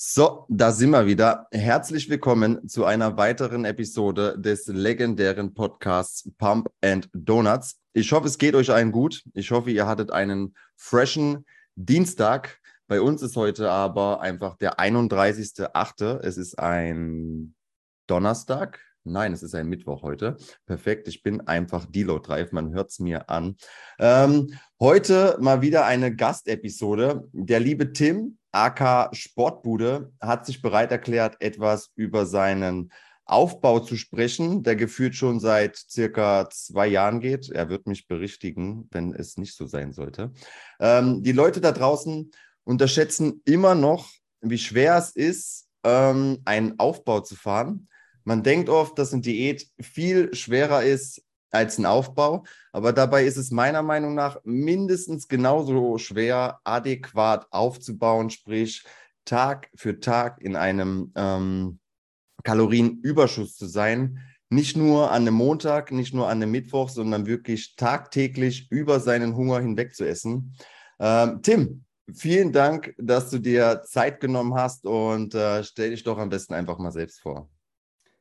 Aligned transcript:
So, 0.00 0.46
da 0.48 0.70
sind 0.70 0.90
wir 0.90 1.06
wieder. 1.06 1.48
Herzlich 1.50 2.08
willkommen 2.08 2.68
zu 2.68 2.84
einer 2.84 3.16
weiteren 3.16 3.64
Episode 3.64 4.38
des 4.38 4.68
legendären 4.68 5.54
Podcasts 5.54 6.30
Pump 6.38 6.70
and 6.80 7.10
Donuts. 7.12 7.80
Ich 7.94 8.12
hoffe, 8.12 8.28
es 8.28 8.38
geht 8.38 8.54
euch 8.54 8.70
allen 8.70 8.92
gut. 8.92 9.24
Ich 9.34 9.50
hoffe, 9.50 9.72
ihr 9.72 9.88
hattet 9.88 10.12
einen 10.12 10.54
freshen 10.76 11.44
Dienstag. 11.74 12.60
Bei 12.86 13.00
uns 13.00 13.22
ist 13.22 13.34
heute 13.34 13.72
aber 13.72 14.20
einfach 14.20 14.56
der 14.56 14.78
31.8. 14.78 16.20
Es 16.20 16.36
ist 16.36 16.60
ein 16.60 17.56
Donnerstag. 18.06 18.78
Nein, 19.08 19.32
es 19.32 19.42
ist 19.42 19.54
ein 19.54 19.68
Mittwoch 19.68 20.02
heute. 20.02 20.36
Perfekt, 20.66 21.08
ich 21.08 21.22
bin 21.22 21.40
einfach 21.40 21.86
Deload 21.86 22.26
Drive, 22.26 22.52
man 22.52 22.72
hört 22.72 22.90
es 22.90 22.98
mir 22.98 23.30
an. 23.30 23.56
Ähm, 23.98 24.52
heute 24.78 25.36
mal 25.40 25.62
wieder 25.62 25.86
eine 25.86 26.14
Gastepisode. 26.14 27.28
Der 27.32 27.60
liebe 27.60 27.92
Tim, 27.92 28.38
AK 28.52 29.14
Sportbude, 29.16 30.12
hat 30.20 30.46
sich 30.46 30.60
bereit 30.60 30.92
erklärt, 30.92 31.36
etwas 31.40 31.90
über 31.94 32.26
seinen 32.26 32.92
Aufbau 33.24 33.80
zu 33.80 33.96
sprechen, 33.96 34.62
der 34.62 34.76
gefühlt 34.76 35.14
schon 35.14 35.40
seit 35.40 35.76
circa 35.76 36.48
zwei 36.50 36.86
Jahren 36.86 37.20
geht. 37.20 37.50
Er 37.50 37.68
wird 37.68 37.86
mich 37.86 38.08
berichtigen, 38.08 38.88
wenn 38.90 39.14
es 39.14 39.36
nicht 39.36 39.54
so 39.54 39.66
sein 39.66 39.92
sollte. 39.92 40.32
Ähm, 40.80 41.22
die 41.22 41.32
Leute 41.32 41.60
da 41.60 41.72
draußen 41.72 42.30
unterschätzen 42.64 43.42
immer 43.44 43.74
noch, 43.74 44.10
wie 44.40 44.58
schwer 44.58 44.96
es 44.96 45.10
ist, 45.10 45.68
ähm, 45.84 46.40
einen 46.44 46.78
Aufbau 46.78 47.20
zu 47.20 47.34
fahren. 47.34 47.88
Man 48.28 48.42
denkt 48.42 48.68
oft, 48.68 48.98
dass 48.98 49.14
eine 49.14 49.22
Diät 49.22 49.66
viel 49.80 50.34
schwerer 50.34 50.82
ist 50.82 51.24
als 51.50 51.78
ein 51.78 51.86
Aufbau, 51.86 52.44
aber 52.72 52.92
dabei 52.92 53.24
ist 53.24 53.38
es 53.38 53.50
meiner 53.50 53.82
Meinung 53.82 54.14
nach 54.14 54.38
mindestens 54.44 55.28
genauso 55.28 55.96
schwer, 55.96 56.60
adäquat 56.62 57.46
aufzubauen, 57.50 58.28
sprich 58.28 58.84
Tag 59.24 59.70
für 59.74 59.98
Tag 60.00 60.42
in 60.42 60.56
einem 60.56 61.10
ähm, 61.14 61.78
Kalorienüberschuss 62.44 63.56
zu 63.56 63.64
sein. 63.64 64.18
Nicht 64.50 64.76
nur 64.76 65.10
an 65.10 65.22
einem 65.22 65.32
Montag, 65.32 65.90
nicht 65.90 66.12
nur 66.12 66.28
an 66.28 66.42
einem 66.42 66.50
Mittwoch, 66.50 66.90
sondern 66.90 67.24
wirklich 67.24 67.76
tagtäglich 67.76 68.70
über 68.70 69.00
seinen 69.00 69.36
Hunger 69.36 69.60
hinweg 69.60 69.94
zu 69.94 70.06
essen. 70.06 70.54
Ähm, 71.00 71.40
Tim, 71.40 71.86
vielen 72.14 72.52
Dank, 72.52 72.94
dass 72.98 73.30
du 73.30 73.38
dir 73.38 73.84
Zeit 73.86 74.20
genommen 74.20 74.52
hast 74.52 74.84
und 74.84 75.34
äh, 75.34 75.64
stell 75.64 75.92
dich 75.92 76.04
doch 76.04 76.18
am 76.18 76.28
besten 76.28 76.52
einfach 76.52 76.76
mal 76.76 76.92
selbst 76.92 77.22
vor. 77.22 77.48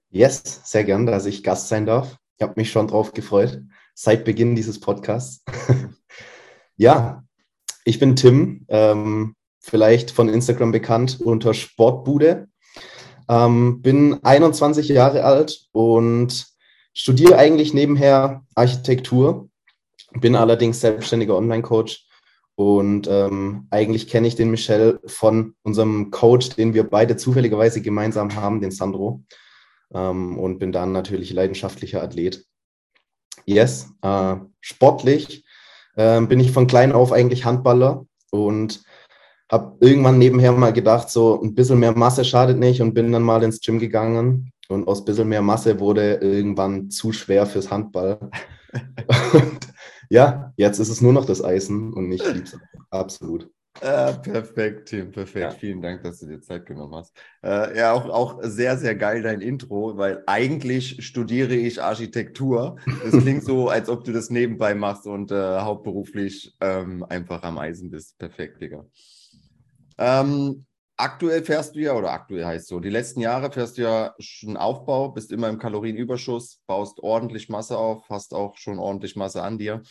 Yes, 0.09 0.61
sehr 0.63 0.85
gern, 0.85 1.05
dass 1.05 1.25
ich 1.25 1.43
Gast 1.43 1.67
sein 1.67 1.85
darf. 1.85 2.17
Ich 2.37 2.43
habe 2.43 2.53
mich 2.55 2.71
schon 2.71 2.87
drauf 2.87 3.13
gefreut, 3.13 3.61
seit 3.93 4.23
Beginn 4.23 4.55
dieses 4.55 4.79
Podcasts. 4.79 5.43
ja, 6.77 7.23
ich 7.83 7.99
bin 7.99 8.15
Tim, 8.15 8.65
ähm, 8.69 9.35
vielleicht 9.59 10.11
von 10.11 10.29
Instagram 10.29 10.71
bekannt 10.71 11.19
unter 11.19 11.53
Sportbude. 11.53 12.47
Ähm, 13.27 13.81
bin 13.81 14.23
21 14.23 14.87
Jahre 14.87 15.25
alt 15.25 15.67
und 15.73 16.47
studiere 16.93 17.37
eigentlich 17.37 17.73
nebenher 17.73 18.45
Architektur, 18.55 19.49
bin 20.13 20.37
allerdings 20.37 20.79
selbstständiger 20.79 21.35
Online-Coach 21.35 22.07
und 22.55 23.07
ähm, 23.11 23.67
eigentlich 23.71 24.07
kenne 24.07 24.27
ich 24.29 24.35
den 24.35 24.51
Michel 24.51 25.01
von 25.05 25.55
unserem 25.63 26.11
Coach, 26.11 26.51
den 26.51 26.73
wir 26.73 26.89
beide 26.89 27.17
zufälligerweise 27.17 27.81
gemeinsam 27.81 28.35
haben, 28.35 28.61
den 28.61 28.71
Sandro 28.71 29.25
ähm, 29.93 30.37
und 30.37 30.59
bin 30.59 30.71
dann 30.71 30.91
natürlich 30.91 31.31
leidenschaftlicher 31.31 32.01
Athlet. 32.01 32.45
Yes, 33.45 33.89
äh, 34.01 34.35
sportlich 34.59 35.45
äh, 35.95 36.21
bin 36.21 36.39
ich 36.39 36.51
von 36.51 36.67
klein 36.67 36.91
auf 36.91 37.11
eigentlich 37.11 37.45
Handballer 37.45 38.05
und 38.31 38.83
habe 39.49 39.77
irgendwann 39.79 40.17
nebenher 40.17 40.51
mal 40.51 40.73
gedacht, 40.73 41.09
so 41.09 41.41
ein 41.41 41.55
bisschen 41.55 41.79
mehr 41.79 41.95
Masse 41.95 42.25
schadet 42.25 42.57
nicht 42.57 42.81
und 42.81 42.93
bin 42.93 43.11
dann 43.11 43.23
mal 43.23 43.43
ins 43.43 43.61
Gym 43.61 43.79
gegangen 43.79 44.51
und 44.67 44.87
aus 44.87 45.01
ein 45.01 45.05
bisschen 45.05 45.29
mehr 45.29 45.41
Masse 45.41 45.79
wurde 45.79 46.15
irgendwann 46.15 46.89
zu 46.89 47.13
schwer 47.13 47.45
fürs 47.45 47.71
Handball. 47.71 48.29
und 49.33 49.67
ja, 50.09 50.53
jetzt 50.57 50.79
ist 50.79 50.89
es 50.89 51.01
nur 51.01 51.13
noch 51.13 51.25
das 51.25 51.43
Eisen 51.43 51.93
und 51.93 52.11
ich 52.11 52.25
liebe 52.25 52.43
es 52.43 52.57
absolut. 52.89 53.49
Äh, 53.81 54.13
perfekt, 54.15 54.89
Tim, 54.89 55.11
perfekt. 55.11 55.53
Ja. 55.53 55.59
Vielen 55.59 55.81
Dank, 55.81 56.03
dass 56.03 56.19
du 56.19 56.27
dir 56.27 56.41
Zeit 56.41 56.65
genommen 56.65 56.95
hast. 56.95 57.15
Äh, 57.43 57.77
ja, 57.77 57.93
auch, 57.93 58.09
auch 58.09 58.39
sehr, 58.41 58.77
sehr 58.77 58.95
geil 58.95 59.21
dein 59.21 59.41
Intro, 59.41 59.97
weil 59.97 60.23
eigentlich 60.25 61.05
studiere 61.05 61.53
ich 61.53 61.81
Architektur. 61.81 62.77
Es 63.05 63.17
klingt 63.17 63.43
so, 63.43 63.69
als 63.69 63.89
ob 63.89 64.03
du 64.03 64.11
das 64.11 64.29
nebenbei 64.29 64.73
machst 64.73 65.05
und 65.05 65.31
äh, 65.31 65.59
hauptberuflich 65.59 66.55
ähm, 66.61 67.03
einfach 67.03 67.43
am 67.43 67.57
Eisen 67.57 67.91
bist. 67.91 68.17
Perfekt, 68.17 68.61
Digga. 68.61 68.85
Ähm, 69.97 70.65
aktuell 70.95 71.43
fährst 71.43 71.75
du 71.75 71.79
ja, 71.79 71.93
oder 71.93 72.11
aktuell 72.11 72.45
heißt 72.45 72.67
so, 72.67 72.79
die 72.79 72.89
letzten 72.89 73.21
Jahre 73.21 73.51
fährst 73.51 73.77
du 73.77 73.83
ja 73.83 74.15
schon 74.19 74.57
Aufbau, 74.57 75.09
bist 75.09 75.31
immer 75.31 75.49
im 75.49 75.59
Kalorienüberschuss, 75.59 76.61
baust 76.67 76.99
ordentlich 76.99 77.49
Masse 77.49 77.77
auf, 77.77 78.09
hast 78.09 78.33
auch 78.33 78.57
schon 78.57 78.79
ordentlich 78.79 79.15
Masse 79.15 79.43
an 79.43 79.57
dir. 79.57 79.81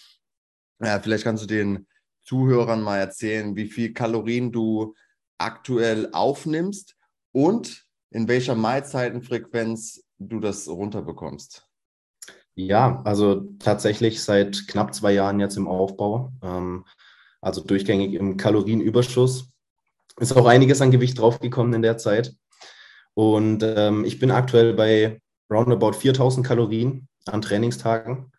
Ja, 0.80 1.00
vielleicht 1.00 1.24
kannst 1.24 1.42
du 1.42 1.46
den 1.46 1.86
Zuhörern 2.26 2.82
mal 2.82 2.98
erzählen, 2.98 3.56
wie 3.56 3.66
viel 3.66 3.94
Kalorien 3.94 4.52
du 4.52 4.94
aktuell 5.38 6.10
aufnimmst 6.12 6.96
und 7.32 7.84
in 8.10 8.28
welcher 8.28 8.54
Mahlzeitenfrequenz 8.54 10.04
du 10.18 10.40
das 10.40 10.68
runterbekommst? 10.68 11.66
Ja, 12.54 13.02
also 13.04 13.48
tatsächlich 13.58 14.22
seit 14.22 14.66
knapp 14.66 14.94
zwei 14.94 15.12
Jahren 15.12 15.40
jetzt 15.40 15.56
im 15.56 15.68
Aufbau, 15.68 16.32
ähm, 16.42 16.84
also 17.40 17.62
durchgängig 17.62 18.14
im 18.14 18.36
Kalorienüberschuss. 18.36 19.50
Ist 20.18 20.36
auch 20.36 20.46
einiges 20.46 20.80
an 20.80 20.90
Gewicht 20.90 21.18
draufgekommen 21.18 21.74
in 21.74 21.82
der 21.82 21.98
Zeit. 21.98 22.34
Und 23.14 23.62
ähm, 23.62 24.04
ich 24.04 24.18
bin 24.18 24.30
aktuell 24.30 24.72
bei 24.74 25.20
roundabout 25.50 25.92
4000 25.92 26.46
Kalorien 26.46 27.08
an 27.26 27.42
Trainingstagen 27.42 28.32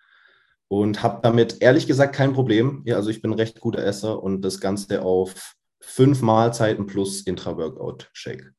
und 0.70 1.04
habe 1.04 1.20
damit 1.24 1.62
ehrlich 1.62 1.88
gesagt 1.88 2.16
kein 2.16 2.34
Problem. 2.34 2.82
Ja, 2.86 2.96
also 2.96 3.10
ich 3.10 3.22
bin 3.22 3.34
recht 3.34 3.60
guter 3.60 3.84
Esser 3.84 4.22
und 4.22 4.42
das 4.42 4.60
Ganze 4.60 5.02
auf 5.02 5.56
fünf 5.82 6.22
Mahlzeiten 6.22 6.86
plus 6.86 7.22
Intra-Workout-Shake. 7.22 8.54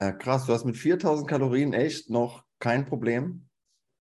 Ja, 0.00 0.12
krass, 0.12 0.46
du 0.46 0.52
hast 0.52 0.64
mit 0.64 0.76
4000 0.76 1.28
Kalorien 1.28 1.72
echt 1.72 2.10
noch 2.10 2.44
kein 2.58 2.84
Problem? 2.84 3.48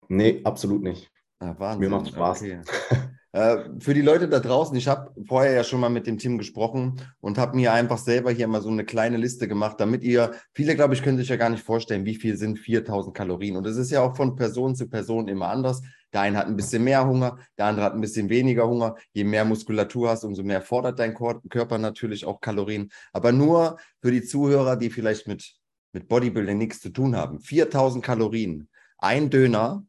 Nee, 0.07 0.41
absolut 0.43 0.81
nicht. 0.81 1.11
Ja, 1.41 1.57
Wahnsinn. 1.59 1.79
Mir 1.79 1.89
macht 1.89 2.07
Spaß. 2.07 2.41
Okay. 2.41 2.61
Äh, 3.31 3.57
für 3.79 3.93
die 3.93 4.01
Leute 4.01 4.27
da 4.27 4.39
draußen, 4.39 4.75
ich 4.75 4.87
habe 4.87 5.13
vorher 5.27 5.53
ja 5.53 5.63
schon 5.63 5.79
mal 5.79 5.89
mit 5.89 6.07
dem 6.07 6.17
Team 6.17 6.39
gesprochen 6.39 6.99
und 7.19 7.37
habe 7.37 7.55
mir 7.55 7.73
einfach 7.73 7.99
selber 7.99 8.31
hier 8.31 8.47
mal 8.47 8.61
so 8.61 8.69
eine 8.69 8.85
kleine 8.85 9.17
Liste 9.17 9.47
gemacht, 9.47 9.79
damit 9.79 10.03
ihr, 10.03 10.31
viele 10.53 10.75
glaube 10.75 10.95
ich, 10.95 11.03
können 11.03 11.19
sich 11.19 11.29
ja 11.29 11.35
gar 11.35 11.49
nicht 11.51 11.63
vorstellen, 11.63 12.05
wie 12.05 12.15
viel 12.15 12.37
sind 12.37 12.57
4000 12.57 13.15
Kalorien. 13.15 13.55
Und 13.55 13.67
es 13.67 13.77
ist 13.77 13.91
ja 13.91 14.01
auch 14.01 14.15
von 14.15 14.35
Person 14.35 14.75
zu 14.75 14.89
Person 14.89 15.27
immer 15.27 15.49
anders. 15.49 15.81
Der 16.11 16.21
eine 16.21 16.37
hat 16.37 16.47
ein 16.47 16.55
bisschen 16.55 16.83
mehr 16.83 17.05
Hunger, 17.05 17.37
der 17.57 17.67
andere 17.67 17.85
hat 17.85 17.93
ein 17.93 18.01
bisschen 18.01 18.29
weniger 18.29 18.67
Hunger. 18.67 18.95
Je 19.13 19.23
mehr 19.23 19.45
Muskulatur 19.45 20.09
hast, 20.09 20.23
umso 20.23 20.41
mehr 20.41 20.63
fordert 20.63 20.97
dein 20.97 21.13
Körper 21.13 21.77
natürlich 21.77 22.25
auch 22.25 22.41
Kalorien. 22.41 22.89
Aber 23.13 23.31
nur 23.31 23.77
für 24.01 24.11
die 24.11 24.23
Zuhörer, 24.23 24.75
die 24.75 24.89
vielleicht 24.89 25.27
mit, 25.27 25.53
mit 25.93 26.07
Bodybuilding 26.07 26.57
nichts 26.57 26.79
zu 26.79 26.89
tun 26.89 27.15
haben. 27.15 27.39
4000 27.39 28.03
Kalorien. 28.03 28.69
Ein 28.97 29.29
Döner 29.29 29.85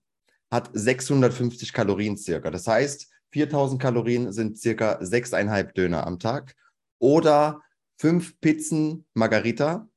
hat 0.50 0.68
650 0.74 1.72
Kalorien 1.72 2.18
circa. 2.18 2.50
Das 2.50 2.66
heißt, 2.66 3.08
4000 3.32 3.80
Kalorien 3.80 4.32
sind 4.32 4.58
circa 4.58 4.98
6,5 5.00 5.72
Döner 5.72 6.06
am 6.06 6.18
Tag 6.18 6.54
oder 6.98 7.62
fünf 7.98 8.40
Pizzen 8.40 9.06
Margarita 9.14 9.88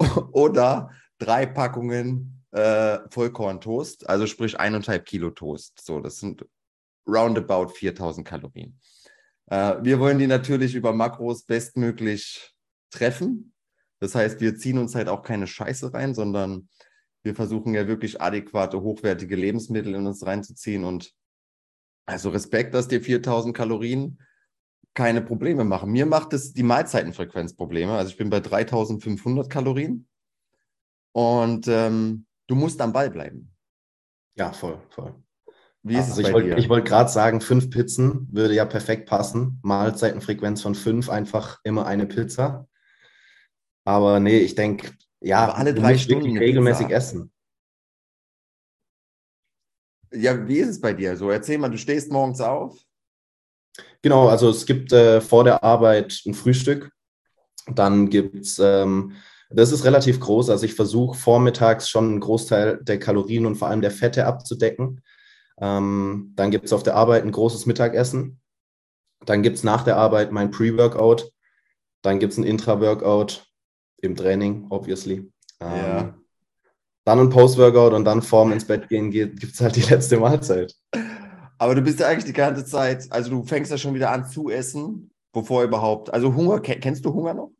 oder 0.32 0.90
drei 1.18 1.46
Packungen 1.46 2.44
äh, 2.52 2.98
Vollkorntoast, 3.10 4.08
also 4.08 4.26
sprich 4.26 4.58
eineinhalb 4.58 5.04
Kilo 5.04 5.30
Toast. 5.30 5.80
So, 5.84 6.00
das 6.00 6.18
sind 6.18 6.44
roundabout 7.06 7.68
4000 7.68 8.26
Kalorien. 8.26 8.78
Äh, 9.46 9.76
wir 9.82 10.00
wollen 10.00 10.18
die 10.18 10.26
natürlich 10.26 10.74
über 10.74 10.92
Makros 10.92 11.44
bestmöglich 11.44 12.54
treffen. 12.90 13.52
Das 14.00 14.14
heißt, 14.14 14.40
wir 14.40 14.56
ziehen 14.56 14.78
uns 14.78 14.94
halt 14.94 15.08
auch 15.08 15.22
keine 15.22 15.46
Scheiße 15.46 15.94
rein, 15.94 16.14
sondern 16.14 16.68
wir 17.22 17.34
versuchen 17.34 17.74
ja 17.74 17.88
wirklich 17.88 18.20
adäquate, 18.20 18.80
hochwertige 18.80 19.36
Lebensmittel 19.36 19.94
in 19.94 20.06
uns 20.06 20.24
reinzuziehen 20.24 20.84
und 20.84 21.12
also 22.06 22.30
Respekt, 22.30 22.74
dass 22.74 22.88
dir 22.88 23.02
4000 23.02 23.54
Kalorien 23.54 24.18
keine 24.94 25.20
Probleme 25.20 25.64
machen. 25.64 25.90
Mir 25.90 26.06
macht 26.06 26.32
es 26.32 26.54
die 26.54 26.62
Mahlzeitenfrequenz 26.62 27.54
Probleme. 27.54 27.92
Also 27.92 28.10
ich 28.10 28.16
bin 28.16 28.30
bei 28.30 28.40
3500 28.40 29.50
Kalorien 29.50 30.08
und 31.12 31.68
ähm, 31.68 32.26
du 32.46 32.54
musst 32.54 32.80
am 32.80 32.92
Ball 32.92 33.10
bleiben. 33.10 33.52
Ja, 34.36 34.52
voll, 34.52 34.80
voll. 34.90 35.14
Wie 35.82 35.94
ist 35.94 36.10
also 36.10 36.22
es 36.22 36.32
bei 36.32 36.40
ich 36.40 36.48
wollte 36.48 36.68
wollt 36.68 36.84
gerade 36.86 37.10
sagen, 37.10 37.40
fünf 37.40 37.70
Pizzen 37.70 38.28
würde 38.32 38.54
ja 38.54 38.64
perfekt 38.64 39.08
passen. 39.08 39.60
Mahlzeitenfrequenz 39.62 40.62
von 40.62 40.74
fünf, 40.74 41.08
einfach 41.08 41.60
immer 41.62 41.86
eine 41.86 42.06
Pizza. 42.06 42.66
Aber 43.84 44.18
nee, 44.18 44.38
ich 44.38 44.56
denke, 44.56 44.90
ja, 45.20 45.44
Aber 45.44 45.58
alle 45.58 45.74
drei 45.74 45.96
Stunden 45.96 46.36
regelmäßig 46.36 46.86
Pizza. 46.86 46.96
essen. 46.96 47.32
Ja, 50.16 50.48
wie 50.48 50.58
ist 50.58 50.68
es 50.68 50.80
bei 50.80 50.92
dir? 50.92 51.16
So, 51.16 51.30
erzähl 51.30 51.58
mal, 51.58 51.70
du 51.70 51.78
stehst 51.78 52.10
morgens 52.10 52.40
auf. 52.40 52.78
Genau, 54.02 54.28
also 54.28 54.50
es 54.50 54.66
gibt 54.66 54.92
äh, 54.92 55.20
vor 55.20 55.44
der 55.44 55.62
Arbeit 55.62 56.22
ein 56.26 56.34
Frühstück. 56.34 56.90
Dann 57.66 58.08
gibt 58.08 58.36
es 58.36 58.58
ähm, 58.58 59.16
Das 59.50 59.72
ist 59.72 59.84
relativ 59.84 60.20
groß. 60.20 60.50
Also 60.50 60.64
ich 60.64 60.74
versuche 60.74 61.18
vormittags 61.18 61.88
schon 61.88 62.08
einen 62.08 62.20
Großteil 62.20 62.78
der 62.82 62.98
Kalorien 62.98 63.46
und 63.46 63.56
vor 63.56 63.68
allem 63.68 63.80
der 63.80 63.90
Fette 63.90 64.26
abzudecken. 64.26 65.02
Ähm, 65.58 66.32
dann 66.36 66.50
gibt 66.50 66.66
es 66.66 66.72
auf 66.72 66.82
der 66.82 66.96
Arbeit 66.96 67.24
ein 67.24 67.32
großes 67.32 67.66
Mittagessen. 67.66 68.40
Dann 69.24 69.42
gibt 69.42 69.56
es 69.56 69.64
nach 69.64 69.84
der 69.84 69.96
Arbeit 69.96 70.32
mein 70.32 70.50
Pre-Workout. 70.50 71.30
Dann 72.02 72.18
gibt 72.18 72.32
es 72.32 72.38
ein 72.38 72.44
Intra-Workout 72.44 73.46
im 73.98 74.16
Training, 74.16 74.66
obviously. 74.70 75.30
Ähm, 75.60 75.76
ja. 75.76 76.18
Dann 77.06 77.20
ein 77.20 77.30
Post-Workout 77.30 77.92
und 77.92 78.04
dann 78.04 78.20
vorm 78.20 78.50
ins 78.50 78.64
Bett 78.64 78.88
gehen 78.88 79.12
gibt 79.12 79.44
es 79.44 79.60
halt 79.60 79.76
die 79.76 79.82
letzte 79.82 80.18
Mahlzeit. 80.18 80.74
Aber 81.56 81.76
du 81.76 81.80
bist 81.80 82.00
ja 82.00 82.08
eigentlich 82.08 82.24
die 82.24 82.32
ganze 82.32 82.64
Zeit, 82.64 83.06
also 83.10 83.30
du 83.30 83.44
fängst 83.44 83.70
ja 83.70 83.78
schon 83.78 83.94
wieder 83.94 84.10
an 84.10 84.28
zu 84.28 84.50
essen, 84.50 85.12
bevor 85.32 85.62
überhaupt. 85.62 86.12
Also 86.12 86.34
Hunger, 86.34 86.58
kennst 86.58 87.04
du 87.04 87.14
Hunger 87.14 87.32
noch? 87.32 87.52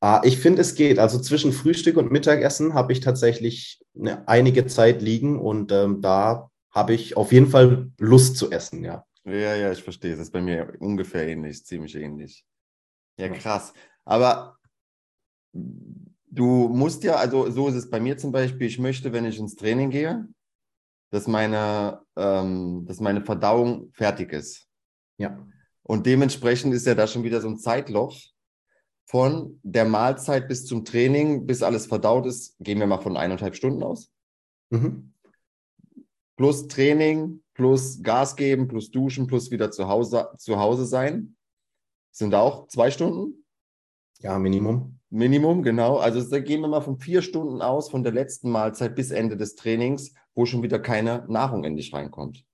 Ah, 0.00 0.22
ich 0.24 0.38
finde, 0.38 0.62
es 0.62 0.74
geht. 0.74 0.98
Also 0.98 1.20
zwischen 1.20 1.52
Frühstück 1.52 1.96
und 1.96 2.10
Mittagessen 2.10 2.74
habe 2.74 2.92
ich 2.92 2.98
tatsächlich 2.98 3.80
eine, 3.96 4.26
einige 4.26 4.66
Zeit 4.66 5.02
liegen 5.02 5.38
und 5.38 5.70
ähm, 5.70 6.02
da 6.02 6.50
habe 6.70 6.94
ich 6.94 7.16
auf 7.16 7.30
jeden 7.30 7.48
Fall 7.48 7.92
Lust 7.98 8.36
zu 8.36 8.50
essen, 8.50 8.82
ja. 8.82 9.04
Ja, 9.24 9.54
ja, 9.54 9.70
ich 9.70 9.84
verstehe. 9.84 10.12
Das 10.12 10.20
ist 10.20 10.32
bei 10.32 10.42
mir 10.42 10.74
ungefähr 10.80 11.28
ähnlich, 11.28 11.64
ziemlich 11.64 11.94
ähnlich. 11.94 12.44
Ja, 13.18 13.28
krass. 13.28 13.72
Aber 14.04 14.58
du 16.30 16.68
musst 16.68 17.04
ja, 17.04 17.16
also 17.16 17.50
so 17.50 17.68
ist 17.68 17.74
es 17.74 17.90
bei 17.90 18.00
mir 18.00 18.16
zum 18.16 18.32
Beispiel, 18.32 18.66
ich 18.66 18.78
möchte, 18.78 19.12
wenn 19.12 19.24
ich 19.24 19.38
ins 19.38 19.56
Training 19.56 19.90
gehe, 19.90 20.28
dass 21.10 21.26
meine, 21.26 22.02
ähm, 22.16 22.84
dass 22.86 23.00
meine 23.00 23.24
Verdauung 23.24 23.90
fertig 23.92 24.32
ist. 24.32 24.68
Ja. 25.16 25.46
Und 25.82 26.06
dementsprechend 26.06 26.74
ist 26.74 26.86
ja 26.86 26.94
da 26.94 27.06
schon 27.06 27.24
wieder 27.24 27.40
so 27.40 27.48
ein 27.48 27.58
Zeitloch 27.58 28.16
von 29.06 29.58
der 29.62 29.86
Mahlzeit 29.86 30.48
bis 30.48 30.66
zum 30.66 30.84
Training, 30.84 31.46
bis 31.46 31.62
alles 31.62 31.86
verdaut 31.86 32.26
ist, 32.26 32.56
gehen 32.60 32.78
wir 32.78 32.86
mal 32.86 33.00
von 33.00 33.16
eineinhalb 33.16 33.56
Stunden 33.56 33.82
aus. 33.82 34.12
Mhm. 34.70 35.14
Plus 36.36 36.68
Training, 36.68 37.42
plus 37.54 38.02
Gas 38.02 38.36
geben, 38.36 38.68
plus 38.68 38.90
Duschen, 38.90 39.26
plus 39.26 39.50
wieder 39.50 39.70
zu 39.70 39.88
Hause, 39.88 40.28
zu 40.36 40.58
Hause 40.58 40.84
sein. 40.84 41.36
Sind 42.10 42.34
auch 42.34 42.68
zwei 42.68 42.90
Stunden? 42.90 43.44
Ja, 44.20 44.38
Minimum. 44.38 44.97
Minimum, 45.10 45.62
genau. 45.62 45.96
Also 45.96 46.22
da 46.28 46.40
gehen 46.40 46.60
wir 46.60 46.68
mal 46.68 46.80
von 46.80 46.98
vier 46.98 47.22
Stunden 47.22 47.62
aus, 47.62 47.90
von 47.90 48.02
der 48.02 48.12
letzten 48.12 48.50
Mahlzeit 48.50 48.94
bis 48.94 49.10
Ende 49.10 49.36
des 49.36 49.54
Trainings, 49.54 50.12
wo 50.34 50.44
schon 50.44 50.62
wieder 50.62 50.78
keine 50.78 51.24
Nahrung 51.28 51.64
in 51.64 51.76
dich 51.76 51.92
reinkommt. 51.92 52.44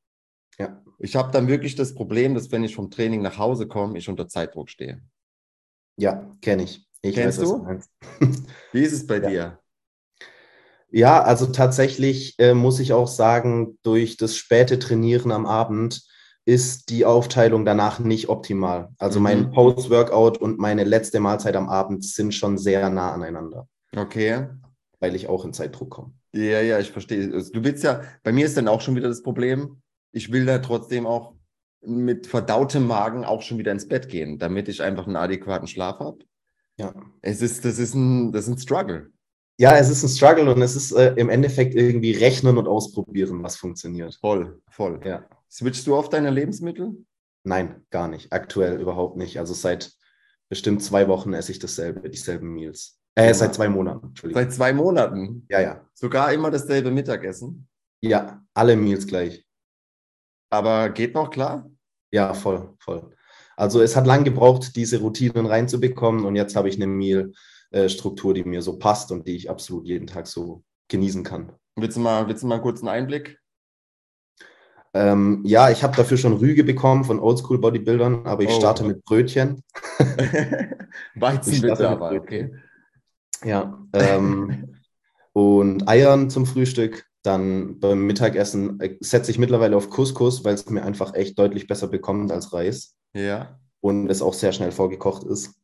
Ja. 0.59 0.83
Ich 0.99 1.17
habe 1.17 1.33
dann 1.33 1.49
wirklich 1.49 1.75
das 1.75 1.95
Problem, 1.95 2.35
dass 2.35 2.53
wenn 2.53 2.63
ich 2.63 2.77
vom 2.77 2.91
Training 2.91 3.23
nach 3.23 3.39
Hause 3.39 3.67
komme, 3.67 3.99
ich 3.99 4.09
unter 4.09 4.29
Zeitdruck 4.29 4.71
stehe. 4.71 5.03
Ja, 5.97 6.37
kenne 6.41 6.63
ich. 6.63 6.89
ich. 7.03 7.15
Kennst 7.15 7.41
weiß, 7.41 7.49
du? 7.49 7.81
Wie 8.73 8.83
ist 8.83 8.93
es 8.93 9.07
bei 9.07 9.17
ja. 9.17 9.29
dir? 9.29 9.59
Ja, 10.91 11.23
also 11.23 11.47
tatsächlich 11.47 12.39
äh, 12.39 12.55
muss 12.55 12.79
ich 12.79 12.93
auch 12.93 13.09
sagen, 13.09 13.79
durch 13.83 14.17
das 14.17 14.37
späte 14.37 14.79
Trainieren 14.79 15.33
am 15.33 15.45
Abend 15.45 16.07
ist 16.47 16.91
die 16.91 17.05
Aufteilung 17.05 17.65
danach 17.65 17.99
nicht 17.99 18.29
optimal. 18.29 18.91
Also 18.99 19.19
mhm. 19.19 19.23
mein 19.25 19.51
Post-Workout 19.51 20.39
und 20.39 20.59
meine 20.59 20.85
letzte 20.85 21.21
Mahlzeit 21.21 21.57
am 21.57 21.69
Abend 21.69 22.05
sind 22.05 22.35
schon 22.35 22.59
sehr 22.59 22.91
nah 22.91 23.13
aneinander. 23.13 23.69
Okay. 23.97 24.49
Weil 25.01 25.15
ich 25.15 25.29
auch 25.29 25.45
in 25.45 25.53
Zeitdruck 25.53 25.91
komme. 25.91 26.13
Ja, 26.33 26.61
ja, 26.61 26.79
ich 26.79 26.91
verstehe. 26.91 27.33
Also 27.33 27.53
du 27.53 27.65
willst 27.65 27.85
ja, 27.85 28.03
bei 28.23 28.33
mir 28.33 28.45
ist 28.45 28.57
dann 28.57 28.69
auch 28.69 28.81
schon 28.81 28.97
wieder 28.97 29.09
das 29.09 29.23
Problem, 29.23 29.81
ich 30.13 30.33
will 30.33 30.47
da 30.47 30.59
trotzdem 30.59 31.07
auch 31.07 31.35
mit 31.87 32.27
verdautem 32.27 32.87
Magen 32.87 33.25
auch 33.25 33.43
schon 33.43 33.59
wieder 33.59 33.73
ins 33.73 33.89
Bett 33.89 34.09
gehen, 34.09 34.39
damit 34.39 34.69
ich 34.69 34.83
einfach 34.83 35.07
einen 35.07 35.17
adäquaten 35.17 35.69
Schlaf 35.69 35.99
habe. 35.99 36.19
Ja. 36.79 36.95
Es 37.23 37.43
ist, 37.43 37.65
das 37.65 37.79
ist 37.79 37.95
ein, 37.95 38.33
das 38.33 38.49
ist 38.49 38.55
ein 38.55 38.59
Struggle. 38.59 39.11
Ja, 39.59 39.77
es 39.77 39.89
ist 39.89 40.03
ein 40.03 40.09
Struggle 40.09 40.53
und 40.53 40.61
es 40.63 40.75
ist 40.75 40.93
äh, 40.93 41.15
im 41.17 41.29
Endeffekt 41.29 41.75
irgendwie 41.75 42.13
rechnen 42.13 42.59
und 42.59 42.67
ausprobieren, 42.67 43.43
was 43.43 43.57
funktioniert. 43.57 44.17
Voll, 44.17 44.61
voll. 44.69 45.01
Ja. 45.05 45.25
Switchst 45.51 45.87
du 45.87 45.97
auf 45.97 46.09
deine 46.09 46.31
Lebensmittel? 46.31 47.05
Nein, 47.45 47.85
gar 47.91 48.09
nicht. 48.09 48.33
Aktuell 48.33 48.81
überhaupt 48.81 49.17
nicht. 49.17 49.39
Also 49.39 49.55
seit 49.55 49.93
bestimmt 50.49 50.83
zwei 50.83 51.09
Wochen 51.09 51.33
esse 51.35 51.53
ich 51.53 51.59
dasselbe, 51.59 52.09
dieselben 52.09 52.53
Meals. 52.53 52.99
Äh, 53.17 53.29
ja. 53.29 53.35
seit 53.35 53.55
zwei 53.55 53.69
Monaten, 53.69 54.09
Entschuldigung. 54.09 54.43
Seit 54.43 54.53
zwei 54.53 54.73
Monaten? 54.73 55.47
Ja, 55.49 55.61
ja. 55.61 55.89
Sogar 55.95 56.33
immer 56.33 56.51
dasselbe 56.51 56.91
Mittagessen? 56.91 57.69
Ja, 58.01 58.45
alle 58.55 58.77
Meals 58.77 59.07
gleich. 59.07 59.47
Aber 60.51 60.91
geht 60.91 61.15
noch 61.15 61.31
klar? 61.31 61.71
Ja, 62.11 62.35
voll, 62.35 62.75
voll. 62.79 63.15
Also 63.57 63.81
es 63.83 63.95
hat 63.95 64.07
lang 64.07 64.25
gebraucht, 64.25 64.75
diese 64.77 65.01
Routinen 65.01 65.47
reinzubekommen 65.47 66.25
und 66.25 66.37
jetzt 66.37 66.57
habe 66.57 66.69
ich 66.69 66.77
eine 66.77 66.87
Meal-Struktur, 66.87 68.35
die 68.35 68.45
mir 68.45 68.63
so 68.63 68.79
passt 68.79 69.13
und 69.13 69.27
die 69.27 69.37
ich 69.37 69.49
absolut 69.49 69.87
jeden 69.87 70.07
Tag 70.07 70.27
so 70.27 70.65
genießen 70.89 71.23
kann. 71.23 71.53
Willst 71.77 71.97
du 71.97 72.01
mal, 72.01 72.29
willst 72.29 72.43
du 72.43 72.47
mal 72.47 72.61
kurz 72.61 72.81
einen 72.81 72.89
Einblick? 72.89 73.41
Ähm, 74.95 75.43
ja, 75.45 75.71
ich 75.71 75.83
habe 75.83 75.97
dafür 75.97 76.17
schon 76.17 76.35
Rüge 76.35 76.63
bekommen 76.63 77.05
von 77.05 77.19
Oldschool 77.19 77.59
Bodybuildern, 77.59 78.27
aber 78.27 78.45
ich 78.45 78.51
oh. 78.51 78.59
starte 78.59 78.85
mit 78.85 79.05
Brötchen. 79.05 79.63
Weizen 81.17 81.61
bitte 81.61 81.89
aber, 81.89 82.13
okay. 82.13 82.55
Ja, 83.43 83.85
ähm, 83.93 84.77
und 85.33 85.89
Eiern 85.89 86.31
zum 86.31 86.47
Frühstück, 86.47 87.07
dann 87.23 87.81
beim 87.81 88.07
Mittagessen 88.07 88.79
äh, 88.81 88.97
setze 89.01 89.33
ich 89.33 89.39
mittlerweile 89.39 89.77
auf 89.77 89.91
Couscous, 89.91 90.45
weil 90.45 90.55
es 90.55 90.69
mir 90.71 90.85
einfach 90.85 91.15
echt 91.15 91.39
deutlich 91.41 91.67
besser 91.67 91.89
bekommt 91.89 92.31
als 92.31 92.53
Reis. 92.53 92.97
Ja. 93.15 93.59
Und 93.81 94.09
es 94.09 94.23
auch 94.23 94.35
sehr 94.35 94.53
schnell 94.53 94.71
vorgekocht 94.71 95.25
ist. 95.25 95.55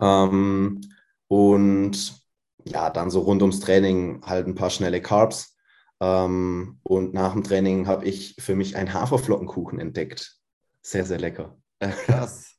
Ähm, 0.00 0.80
und 1.28 2.22
ja, 2.64 2.90
dann 2.90 3.10
so 3.10 3.20
rund 3.20 3.42
ums 3.42 3.60
Training 3.60 4.20
halt 4.24 4.46
ein 4.46 4.54
paar 4.54 4.70
schnelle 4.70 5.00
Carbs. 5.00 5.56
Ähm, 6.02 6.80
und 6.82 7.14
nach 7.14 7.32
dem 7.32 7.44
Training 7.44 7.86
habe 7.86 8.04
ich 8.06 8.34
für 8.40 8.56
mich 8.56 8.76
einen 8.76 8.92
Haferflockenkuchen 8.92 9.78
entdeckt. 9.78 10.36
Sehr, 10.82 11.04
sehr 11.04 11.18
lecker. 11.18 11.56
Krass. 11.80 12.48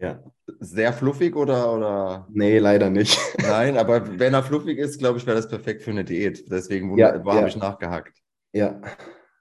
Ja. 0.00 0.22
Sehr 0.60 0.92
fluffig 0.92 1.34
oder, 1.34 1.74
oder? 1.74 2.28
Nee, 2.30 2.60
leider 2.60 2.88
nicht. 2.88 3.18
Nein, 3.42 3.76
aber 3.76 4.20
wenn 4.20 4.32
er 4.32 4.44
fluffig 4.44 4.78
ist, 4.78 5.00
glaube 5.00 5.18
ich, 5.18 5.26
wäre 5.26 5.36
das 5.36 5.48
perfekt 5.48 5.82
für 5.82 5.90
eine 5.90 6.04
Diät. 6.04 6.48
Deswegen 6.48 6.96
ja, 6.96 7.16
ja. 7.16 7.24
habe 7.24 7.48
ich 7.48 7.56
nachgehackt. 7.56 8.16
Ja. 8.52 8.80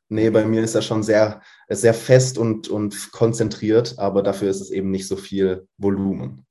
Nee, 0.09 0.31
bei 0.31 0.45
mir 0.45 0.63
ist 0.63 0.73
er 0.73 0.81
schon 0.81 1.03
sehr, 1.03 1.43
sehr 1.69 1.93
fest 1.93 2.39
und, 2.39 2.69
und 2.69 3.11
konzentriert, 3.11 3.99
aber 3.99 4.23
dafür 4.23 4.49
ist 4.49 4.61
es 4.61 4.71
eben 4.71 4.89
nicht 4.89 5.07
so 5.07 5.15
viel 5.15 5.67
Volumen. 5.77 6.43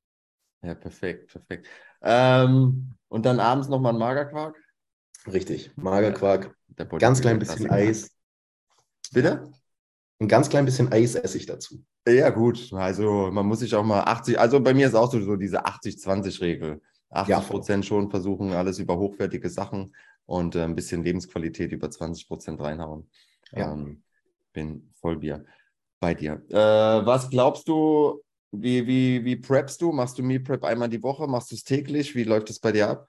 Ja, 0.63 0.77
perfekt, 0.77 1.33
perfekt. 1.33 1.67
Ähm, 2.01 2.95
und 3.09 3.27
dann 3.27 3.41
abends 3.41 3.67
nochmal 3.67 3.93
ein 3.93 3.99
Magerquark? 3.99 4.57
Richtig, 5.33 5.73
Magerquark. 5.77 6.55
Ganz 6.99 7.21
klein 7.21 7.39
bisschen 7.39 7.71
Eis. 7.71 8.11
Bitte? 9.13 9.51
Ein 10.19 10.29
ganz 10.29 10.49
klein 10.49 10.65
bisschen 10.65 10.93
Eis 10.93 11.15
esse 11.15 11.37
ich 11.37 11.47
dazu. 11.47 11.83
Ja, 12.09 12.31
gut. 12.31 12.73
Also 12.73 13.31
man 13.33 13.47
muss 13.47 13.61
sich 13.61 13.75
auch 13.75 13.85
mal 13.85 14.03
80, 14.03 14.39
also 14.39 14.61
bei 14.61 14.73
mir 14.73 14.87
ist 14.87 14.95
auch 14.95 15.11
so, 15.11 15.21
so 15.21 15.37
diese 15.37 15.67
80-20-Regel. 15.67 16.81
80 17.11 17.49
Prozent 17.49 17.85
ja. 17.85 17.89
schon 17.89 18.11
versuchen, 18.11 18.53
alles 18.53 18.79
über 18.79 18.99
hochwertige 18.99 19.49
Sachen 19.49 19.95
und 20.27 20.55
äh, 20.55 20.63
ein 20.63 20.75
bisschen 20.75 21.03
Lebensqualität 21.03 21.73
über 21.73 21.91
20 21.91 22.29
Prozent 22.29 22.61
reinhauen. 22.61 23.09
Ja. 23.53 23.73
Ähm, 23.73 24.03
bin 24.53 24.93
voll 25.01 25.19
Bier 25.19 25.45
bei 26.01 26.15
dir. 26.15 26.43
Äh, 26.49 26.57
was 27.07 27.31
glaubst 27.31 27.69
du, 27.69 28.23
wie, 28.51 28.87
wie, 28.87 29.25
wie 29.25 29.37
preppst 29.37 29.81
du? 29.81 29.93
Machst 29.93 30.19
du 30.19 30.23
Meal 30.23 30.41
Prep 30.41 30.65
einmal 30.65 30.89
die 30.89 31.03
Woche? 31.03 31.27
Machst 31.27 31.51
du 31.51 31.55
es 31.55 31.65
täglich? 31.65 32.15
Wie 32.15 32.25
läuft 32.25 32.51
es 32.51 32.59
bei 32.59 32.73
dir 32.73 32.89
ab? 32.89 33.09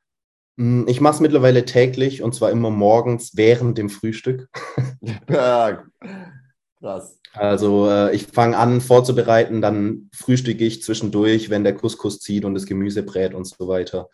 Hm, 0.58 0.86
ich 0.88 1.02
mache 1.02 1.16
es 1.16 1.20
mittlerweile 1.20 1.66
täglich 1.66 2.22
und 2.22 2.34
zwar 2.34 2.52
immer 2.52 2.70
morgens 2.70 3.36
während 3.36 3.78
dem 3.78 3.90
Frühstück. 3.90 4.50
ja, 5.30 5.84
Krass. 6.80 7.20
Also 7.34 7.90
äh, 7.90 8.16
ich 8.16 8.28
fange 8.28 8.58
an 8.58 8.82
vorzubereiten, 8.82 9.62
dann 9.62 10.10
frühstücke 10.14 10.64
ich 10.64 10.84
zwischendurch, 10.84 11.50
wenn 11.50 11.64
der 11.64 11.76
Couscous 11.76 12.20
zieht 12.20 12.46
und 12.46 12.54
das 12.54 12.66
Gemüse 12.66 13.04
brät 13.04 13.34
und 13.34 13.46
so 13.46 13.68
weiter. 13.68 14.10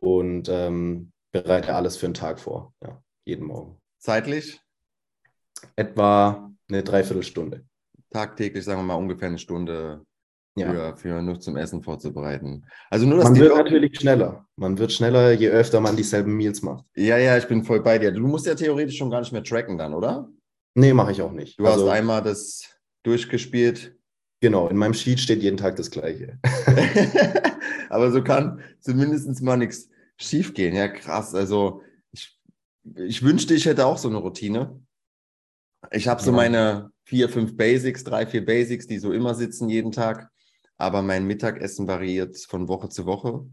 Und 0.00 0.48
ähm, 0.48 1.12
bereite 1.32 1.74
alles 1.74 1.96
für 1.96 2.06
den 2.06 2.14
Tag 2.14 2.40
vor, 2.40 2.74
ja, 2.82 3.02
jeden 3.24 3.46
Morgen. 3.46 3.80
Zeitlich? 3.98 4.60
Etwa 5.76 6.50
eine 6.68 6.82
Dreiviertelstunde. 6.82 7.64
Tagtäglich, 8.10 8.64
sagen 8.64 8.80
wir 8.80 8.84
mal, 8.84 8.94
ungefähr 8.94 9.28
eine 9.28 9.38
Stunde 9.38 10.04
ja. 10.58 10.70
für, 10.70 10.96
für 10.96 11.22
nur 11.22 11.40
zum 11.40 11.56
Essen 11.56 11.82
vorzubereiten. 11.82 12.64
Also 12.90 13.06
nur, 13.06 13.22
man 13.22 13.36
wird 13.36 13.56
natürlich 13.56 13.98
schneller. 13.98 14.46
Man 14.56 14.78
wird 14.78 14.92
schneller, 14.92 15.32
je 15.32 15.48
öfter 15.48 15.80
man 15.80 15.96
dieselben 15.96 16.36
Meals 16.36 16.62
macht. 16.62 16.84
Ja, 16.96 17.18
ja, 17.18 17.36
ich 17.36 17.46
bin 17.46 17.64
voll 17.64 17.80
bei 17.80 17.98
dir. 17.98 18.12
Du 18.12 18.26
musst 18.26 18.46
ja 18.46 18.54
theoretisch 18.54 18.96
schon 18.96 19.10
gar 19.10 19.20
nicht 19.20 19.32
mehr 19.32 19.44
tracken 19.44 19.78
dann, 19.78 19.94
oder? 19.94 20.28
Nee, 20.74 20.92
mache 20.92 21.12
ich 21.12 21.22
auch 21.22 21.32
nicht. 21.32 21.58
Du 21.58 21.66
also, 21.66 21.86
hast 21.86 21.96
einmal 21.96 22.22
das 22.22 22.62
durchgespielt. 23.02 23.96
Genau, 24.40 24.68
in 24.68 24.76
meinem 24.76 24.94
Sheet 24.94 25.18
steht 25.18 25.42
jeden 25.42 25.56
Tag 25.56 25.76
das 25.76 25.90
Gleiche. 25.90 26.38
Aber 27.88 28.12
so 28.12 28.22
kann 28.22 28.60
zumindest 28.80 29.42
mal 29.42 29.56
nichts 29.56 29.88
schief 30.16 30.54
gehen. 30.54 30.74
Ja, 30.74 30.88
krass. 30.88 31.34
Also 31.34 31.82
ich, 32.12 32.38
ich 32.96 33.22
wünschte, 33.22 33.54
ich 33.54 33.66
hätte 33.66 33.86
auch 33.86 33.98
so 33.98 34.08
eine 34.08 34.18
Routine. 34.18 34.80
Ich 35.90 36.08
habe 36.08 36.22
so 36.22 36.30
ja. 36.30 36.36
meine 36.36 36.90
vier, 37.04 37.28
fünf 37.28 37.56
Basics, 37.56 38.04
drei, 38.04 38.26
vier 38.26 38.44
Basics, 38.44 38.86
die 38.86 38.98
so 38.98 39.12
immer 39.12 39.34
sitzen 39.34 39.68
jeden 39.68 39.92
Tag. 39.92 40.30
Aber 40.78 41.02
mein 41.02 41.26
Mittagessen 41.26 41.86
variiert 41.86 42.38
von 42.38 42.68
Woche 42.68 42.88
zu 42.88 43.04
Woche. 43.04 43.46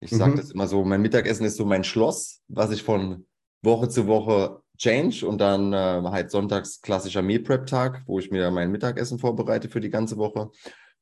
Ich 0.00 0.10
sage 0.10 0.32
mhm. 0.32 0.36
das 0.36 0.50
immer 0.50 0.66
so, 0.66 0.84
mein 0.84 1.02
Mittagessen 1.02 1.46
ist 1.46 1.56
so 1.56 1.64
mein 1.64 1.84
Schloss, 1.84 2.42
was 2.48 2.70
ich 2.70 2.82
von 2.82 3.26
Woche 3.62 3.88
zu 3.88 4.06
Woche 4.06 4.62
change 4.76 5.26
und 5.26 5.38
dann 5.38 5.72
äh, 5.72 6.02
halt 6.10 6.30
sonntags 6.30 6.80
klassischer 6.82 7.22
Meal 7.22 7.40
Prep 7.40 7.66
Tag, 7.66 8.02
wo 8.06 8.18
ich 8.18 8.30
mir 8.30 8.50
mein 8.50 8.70
Mittagessen 8.70 9.18
vorbereite 9.18 9.68
für 9.68 9.80
die 9.80 9.90
ganze 9.90 10.16
Woche. 10.16 10.50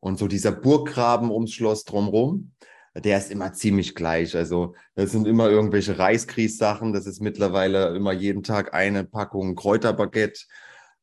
Und 0.01 0.19
so 0.19 0.29
dieser 0.29 0.53
Burggraben 0.53 1.31
ums 1.31 1.53
Schloss 1.53 1.85
drumherum, 1.85 2.53
der 2.95 3.19
ist 3.19 3.31
immer 3.31 3.53
ziemlich 3.53 3.95
gleich. 3.95 4.37
Also 4.37 4.75
das 4.95 5.13
sind 5.13 5.27
immer 5.27 5.49
irgendwelche 5.49 5.99
Reiskries-Sachen. 5.99 6.93
Das 6.93 7.07
ist 7.07 7.21
mittlerweile 7.21 7.95
immer 7.97 8.13
jeden 8.13 8.43
Tag 8.43 8.75
eine 8.75 9.05
Packung 9.05 9.55
Kräuterbaguette. 9.55 10.43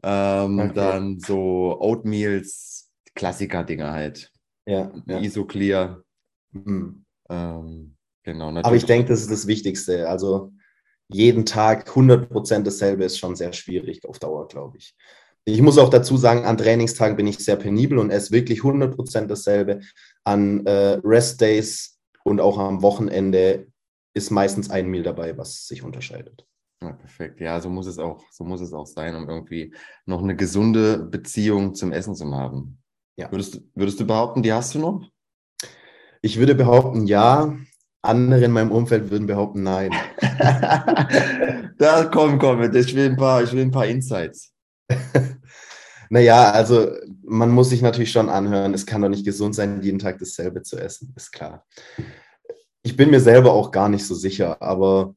Ähm, 0.03 0.59
okay. 0.59 0.71
Dann 0.75 1.19
so 1.19 1.77
Oatmeals, 1.79 2.78
Klassiker-Dinger 3.15 3.91
halt. 3.91 4.31
Ja. 4.65 4.91
ja. 5.07 5.19
Isoclear. 5.19 6.03
Mhm. 6.51 7.05
Ähm, 7.29 7.95
genau. 8.23 8.49
Aber 8.49 8.75
ich 8.75 8.85
denke, 8.85 9.09
das 9.09 9.21
ist 9.21 9.31
das 9.31 9.47
Wichtigste. 9.47 10.09
Also 10.09 10.53
jeden 11.07 11.45
Tag 11.45 11.89
100% 11.89 12.63
dasselbe 12.63 13.03
ist 13.03 13.17
schon 13.17 13.35
sehr 13.35 13.53
schwierig 13.53 14.05
auf 14.07 14.19
Dauer, 14.19 14.47
glaube 14.47 14.77
ich. 14.77 14.95
Ich 15.45 15.61
muss 15.61 15.79
auch 15.79 15.89
dazu 15.89 16.17
sagen, 16.17 16.45
an 16.45 16.57
Trainingstagen 16.57 17.17
bin 17.17 17.25
ich 17.25 17.39
sehr 17.39 17.55
penibel 17.55 17.97
und 17.97 18.11
esse 18.11 18.31
wirklich 18.31 18.59
100% 18.59 19.25
dasselbe. 19.25 19.79
An 20.23 20.65
äh, 20.65 20.99
Rest-Days 21.03 21.97
und 22.23 22.39
auch 22.39 22.59
am 22.59 22.81
Wochenende 22.83 23.67
ist 24.13 24.29
meistens 24.29 24.69
ein 24.69 24.87
Meal 24.87 25.03
dabei, 25.03 25.37
was 25.37 25.65
sich 25.67 25.83
unterscheidet. 25.83 26.45
Ja, 26.81 26.93
perfekt. 26.93 27.41
Ja, 27.41 27.59
so 27.59 27.69
muss 27.69 27.87
es 27.87 27.97
auch, 27.97 28.23
so 28.31 28.43
muss 28.43 28.61
es 28.61 28.73
auch 28.73 28.85
sein, 28.85 29.15
um 29.15 29.27
irgendwie 29.27 29.73
noch 30.05 30.21
eine 30.21 30.35
gesunde 30.35 30.99
Beziehung 30.99 31.73
zum 31.75 31.91
Essen 31.91 32.15
zu 32.15 32.33
haben. 32.33 32.78
Ja. 33.19 33.29
Würdest, 33.31 33.61
würdest 33.75 33.99
du 33.99 34.07
behaupten, 34.07 34.43
die 34.43 34.53
hast 34.53 34.73
du 34.73 34.79
noch? 34.79 35.09
Ich 36.21 36.39
würde 36.39 36.55
behaupten, 36.55 37.05
ja. 37.05 37.53
Andere 38.01 38.45
in 38.45 38.51
meinem 38.51 38.71
Umfeld 38.71 39.11
würden 39.11 39.27
behaupten, 39.27 39.61
nein. 39.61 39.91
da 41.77 42.05
komm, 42.05 42.39
komm, 42.39 42.73
ich 42.73 42.95
will 42.95 43.09
ein 43.09 43.17
paar, 43.17 43.43
ich 43.43 43.51
will 43.51 43.63
ein 43.63 43.71
paar 43.71 43.87
Insights. 43.87 44.53
naja, 46.09 46.51
also 46.51 46.91
man 47.23 47.49
muss 47.49 47.71
sich 47.71 47.81
natürlich 47.81 48.13
schon 48.13 48.29
anhören, 48.29 48.73
es 48.73 48.85
kann 48.85 49.01
doch 49.01 49.09
nicht 49.09 49.25
gesund 49.25 49.53
sein, 49.53 49.81
jeden 49.81 49.99
Tag 49.99 50.17
dasselbe 50.19 50.61
zu 50.61 50.77
essen, 50.77 51.13
ist 51.17 51.33
klar. 51.33 51.67
Ich 52.83 52.95
bin 52.95 53.09
mir 53.09 53.19
selber 53.19 53.51
auch 53.51 53.71
gar 53.71 53.89
nicht 53.89 54.05
so 54.05 54.15
sicher, 54.15 54.61
aber 54.61 55.13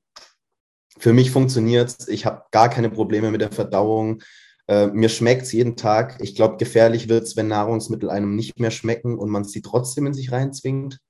für 0.98 1.12
mich 1.12 1.30
funktioniert 1.30 1.88
es. 1.88 2.08
Ich 2.08 2.26
habe 2.26 2.42
gar 2.50 2.68
keine 2.68 2.90
Probleme 2.90 3.30
mit 3.30 3.40
der 3.40 3.52
Verdauung. 3.52 4.24
Äh, 4.68 4.88
mir 4.88 5.08
schmeckt 5.08 5.42
es 5.42 5.52
jeden 5.52 5.76
Tag. 5.76 6.18
Ich 6.20 6.34
glaube, 6.34 6.56
gefährlich 6.56 7.08
wird 7.08 7.24
es, 7.24 7.36
wenn 7.36 7.48
Nahrungsmittel 7.48 8.10
einem 8.10 8.36
nicht 8.36 8.60
mehr 8.60 8.70
schmecken 8.70 9.18
und 9.18 9.30
man 9.30 9.44
sie 9.44 9.62
trotzdem 9.62 10.06
in 10.06 10.14
sich 10.14 10.32
reinzwingt. 10.32 11.00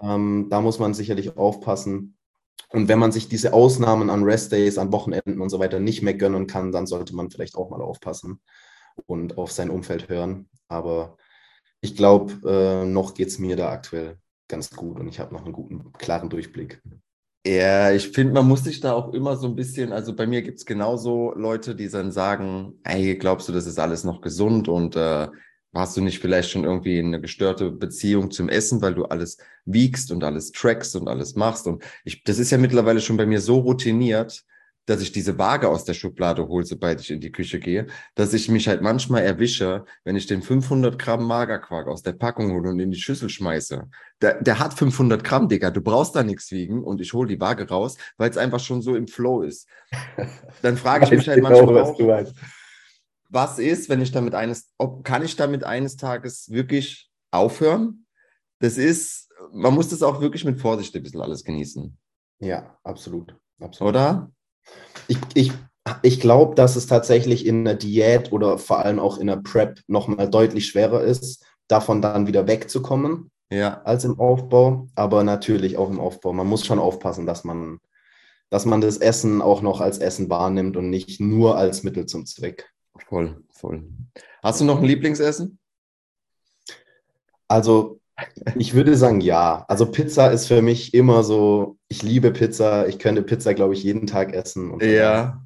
Ähm, 0.00 0.46
da 0.50 0.60
muss 0.60 0.78
man 0.78 0.94
sicherlich 0.94 1.36
aufpassen. 1.36 2.16
Und 2.70 2.88
wenn 2.88 2.98
man 2.98 3.12
sich 3.12 3.28
diese 3.28 3.52
Ausnahmen 3.54 4.10
an 4.10 4.24
Restdays, 4.24 4.78
an 4.78 4.92
Wochenenden 4.92 5.40
und 5.40 5.48
so 5.48 5.58
weiter 5.58 5.80
nicht 5.80 6.02
mehr 6.02 6.14
gönnen 6.14 6.46
kann, 6.46 6.70
dann 6.70 6.86
sollte 6.86 7.14
man 7.16 7.30
vielleicht 7.30 7.56
auch 7.56 7.70
mal 7.70 7.80
aufpassen 7.80 8.40
und 9.06 9.38
auf 9.38 9.52
sein 9.52 9.70
Umfeld 9.70 10.08
hören. 10.08 10.48
Aber 10.68 11.16
ich 11.80 11.96
glaube, 11.96 12.34
äh, 12.48 12.86
noch 12.86 13.14
geht 13.14 13.28
es 13.28 13.38
mir 13.38 13.56
da 13.56 13.70
aktuell 13.70 14.18
ganz 14.48 14.70
gut 14.70 14.98
und 14.98 15.08
ich 15.08 15.20
habe 15.20 15.34
noch 15.34 15.44
einen 15.44 15.52
guten, 15.52 15.92
klaren 15.94 16.28
Durchblick. 16.28 16.82
Ja, 17.50 17.92
ich 17.92 18.08
finde, 18.10 18.34
man 18.34 18.46
muss 18.46 18.64
sich 18.64 18.80
da 18.80 18.92
auch 18.92 19.14
immer 19.14 19.34
so 19.36 19.46
ein 19.46 19.54
bisschen, 19.56 19.90
also 19.90 20.14
bei 20.14 20.26
mir 20.26 20.42
gibt 20.42 20.58
es 20.58 20.66
genauso 20.66 21.32
Leute, 21.34 21.74
die 21.74 21.88
dann 21.88 22.12
sagen, 22.12 22.74
hey, 22.84 23.16
glaubst 23.16 23.48
du, 23.48 23.52
das 23.52 23.66
ist 23.66 23.78
alles 23.78 24.04
noch 24.04 24.20
gesund 24.20 24.68
und 24.68 24.96
äh, 24.96 25.28
hast 25.72 25.96
du 25.96 26.02
nicht 26.02 26.18
vielleicht 26.18 26.50
schon 26.50 26.64
irgendwie 26.64 26.98
eine 26.98 27.22
gestörte 27.22 27.70
Beziehung 27.70 28.30
zum 28.30 28.50
Essen, 28.50 28.82
weil 28.82 28.94
du 28.94 29.06
alles 29.06 29.38
wiegst 29.64 30.12
und 30.12 30.24
alles 30.24 30.52
trackst 30.52 30.94
und 30.96 31.08
alles 31.08 31.36
machst. 31.36 31.66
Und 31.66 31.82
ich, 32.04 32.22
das 32.22 32.38
ist 32.38 32.50
ja 32.50 32.58
mittlerweile 32.58 33.00
schon 33.00 33.16
bei 33.16 33.24
mir 33.24 33.40
so 33.40 33.60
routiniert, 33.60 34.44
dass 34.88 35.02
ich 35.02 35.12
diese 35.12 35.36
Waage 35.36 35.68
aus 35.68 35.84
der 35.84 35.92
Schublade 35.92 36.48
hole, 36.48 36.64
sobald 36.64 37.00
ich 37.00 37.10
in 37.10 37.20
die 37.20 37.30
Küche 37.30 37.60
gehe, 37.60 37.86
dass 38.14 38.32
ich 38.32 38.48
mich 38.48 38.68
halt 38.68 38.80
manchmal 38.80 39.22
erwische, 39.22 39.84
wenn 40.04 40.16
ich 40.16 40.26
den 40.26 40.40
500 40.40 40.98
Gramm 40.98 41.26
Magerquark 41.26 41.88
aus 41.88 42.02
der 42.02 42.14
Packung 42.14 42.52
hole 42.52 42.70
und 42.70 42.80
in 42.80 42.90
die 42.90 42.98
Schüssel 42.98 43.28
schmeiße. 43.28 43.86
Der, 44.22 44.42
der 44.42 44.58
hat 44.58 44.72
500 44.72 45.22
Gramm, 45.22 45.48
Digga, 45.48 45.70
du 45.70 45.82
brauchst 45.82 46.16
da 46.16 46.22
nichts 46.22 46.50
wiegen 46.52 46.82
und 46.82 47.02
ich 47.02 47.12
hole 47.12 47.28
die 47.28 47.38
Waage 47.38 47.68
raus, 47.68 47.98
weil 48.16 48.30
es 48.30 48.38
einfach 48.38 48.60
schon 48.60 48.80
so 48.80 48.96
im 48.96 49.08
Flow 49.08 49.42
ist. 49.42 49.68
Dann 50.62 50.78
frage 50.78 51.04
ich 51.04 51.10
mich 51.10 51.28
halt 51.28 51.36
genau, 51.36 51.66
manchmal 51.66 51.82
auch, 51.82 52.32
was 53.28 53.58
ist, 53.58 53.90
wenn 53.90 54.00
ich 54.00 54.10
damit 54.10 54.34
eines, 54.34 54.72
ob, 54.78 55.04
kann 55.04 55.22
ich 55.22 55.36
damit 55.36 55.64
eines 55.64 55.96
Tages 55.96 56.50
wirklich 56.50 57.10
aufhören? 57.30 58.06
Das 58.58 58.78
ist, 58.78 59.28
man 59.52 59.74
muss 59.74 59.88
das 59.88 60.02
auch 60.02 60.22
wirklich 60.22 60.46
mit 60.46 60.58
Vorsicht 60.58 60.96
ein 60.96 61.02
bisschen 61.02 61.20
alles 61.20 61.44
genießen. 61.44 61.94
Ja, 62.38 62.78
absolut. 62.84 63.36
absolut. 63.60 63.90
Oder? 63.90 64.32
Ich, 65.06 65.18
ich, 65.34 65.52
ich 66.02 66.20
glaube, 66.20 66.54
dass 66.54 66.76
es 66.76 66.86
tatsächlich 66.86 67.46
in 67.46 67.60
einer 67.60 67.74
Diät 67.74 68.32
oder 68.32 68.58
vor 68.58 68.80
allem 68.80 68.98
auch 68.98 69.18
in 69.18 69.28
einer 69.28 69.40
Prep 69.40 69.80
nochmal 69.86 70.28
deutlich 70.28 70.66
schwerer 70.66 71.02
ist, 71.02 71.44
davon 71.68 72.02
dann 72.02 72.26
wieder 72.26 72.46
wegzukommen 72.46 73.30
ja. 73.50 73.82
als 73.82 74.04
im 74.04 74.18
Aufbau. 74.18 74.88
Aber 74.94 75.24
natürlich 75.24 75.76
auch 75.76 75.90
im 75.90 76.00
Aufbau. 76.00 76.32
Man 76.32 76.46
muss 76.46 76.64
schon 76.64 76.78
aufpassen, 76.78 77.26
dass 77.26 77.44
man, 77.44 77.78
dass 78.50 78.66
man 78.66 78.80
das 78.80 78.98
Essen 78.98 79.42
auch 79.42 79.62
noch 79.62 79.80
als 79.80 79.98
Essen 79.98 80.28
wahrnimmt 80.30 80.76
und 80.76 80.90
nicht 80.90 81.20
nur 81.20 81.56
als 81.56 81.82
Mittel 81.82 82.06
zum 82.06 82.26
Zweck. 82.26 82.70
Voll, 83.06 83.42
voll. 83.50 83.88
Hast 84.42 84.60
du 84.60 84.64
noch 84.64 84.78
ein 84.78 84.84
Lieblingsessen? 84.84 85.58
Also, 87.46 88.00
ich 88.56 88.74
würde 88.74 88.96
sagen, 88.96 89.20
ja. 89.20 89.64
Also, 89.68 89.90
Pizza 89.90 90.30
ist 90.30 90.46
für 90.46 90.62
mich 90.62 90.92
immer 90.92 91.22
so, 91.22 91.77
ich 91.88 92.02
liebe 92.02 92.30
Pizza. 92.30 92.86
Ich 92.86 92.98
könnte 92.98 93.22
Pizza, 93.22 93.54
glaube 93.54 93.74
ich, 93.74 93.82
jeden 93.82 94.06
Tag 94.06 94.32
essen. 94.32 94.78
ja. 94.80 95.42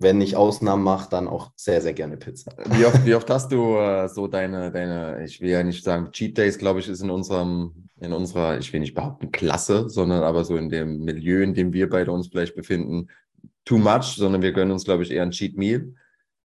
Wenn 0.00 0.20
ich 0.20 0.36
Ausnahmen 0.36 0.84
mache, 0.84 1.10
dann 1.10 1.26
auch 1.26 1.50
sehr, 1.56 1.82
sehr 1.82 1.92
gerne 1.92 2.16
Pizza. 2.16 2.52
Wie 2.70 2.84
oft, 2.84 3.04
wie 3.04 3.14
oft 3.16 3.28
hast 3.30 3.50
du 3.50 3.76
äh, 3.78 4.08
so 4.08 4.28
deine, 4.28 4.70
deine, 4.70 5.24
ich 5.24 5.40
will 5.40 5.50
ja 5.50 5.64
nicht 5.64 5.82
sagen, 5.82 6.12
Cheat 6.12 6.38
Days, 6.38 6.56
glaube 6.56 6.78
ich, 6.78 6.86
ist 6.88 7.00
in 7.00 7.10
unserem, 7.10 7.88
in 8.00 8.12
unserer, 8.12 8.58
ich 8.58 8.72
will 8.72 8.78
nicht 8.78 8.94
behaupten, 8.94 9.32
Klasse, 9.32 9.88
sondern 9.90 10.22
aber 10.22 10.44
so 10.44 10.56
in 10.56 10.68
dem 10.68 11.00
Milieu, 11.00 11.42
in 11.42 11.52
dem 11.52 11.72
wir 11.72 11.90
beide 11.90 12.12
uns 12.12 12.28
vielleicht 12.28 12.54
befinden, 12.54 13.08
too 13.64 13.78
much, 13.78 14.14
sondern 14.16 14.40
wir 14.40 14.52
gönnen 14.52 14.70
uns, 14.70 14.84
glaube 14.84 15.02
ich, 15.02 15.10
eher 15.10 15.24
ein 15.24 15.32
Cheat 15.32 15.56
Meal. 15.56 15.92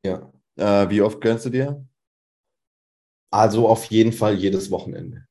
Ja. 0.05 0.31
Äh, 0.55 0.89
wie 0.89 1.03
oft 1.03 1.21
gönnst 1.21 1.47
du 1.47 1.51
dir? 1.51 1.85
Also 3.33 3.69
auf 3.69 3.85
jeden 3.87 4.13
Fall 4.13 4.35
jedes 4.35 4.71
Wochenende. 4.71 5.27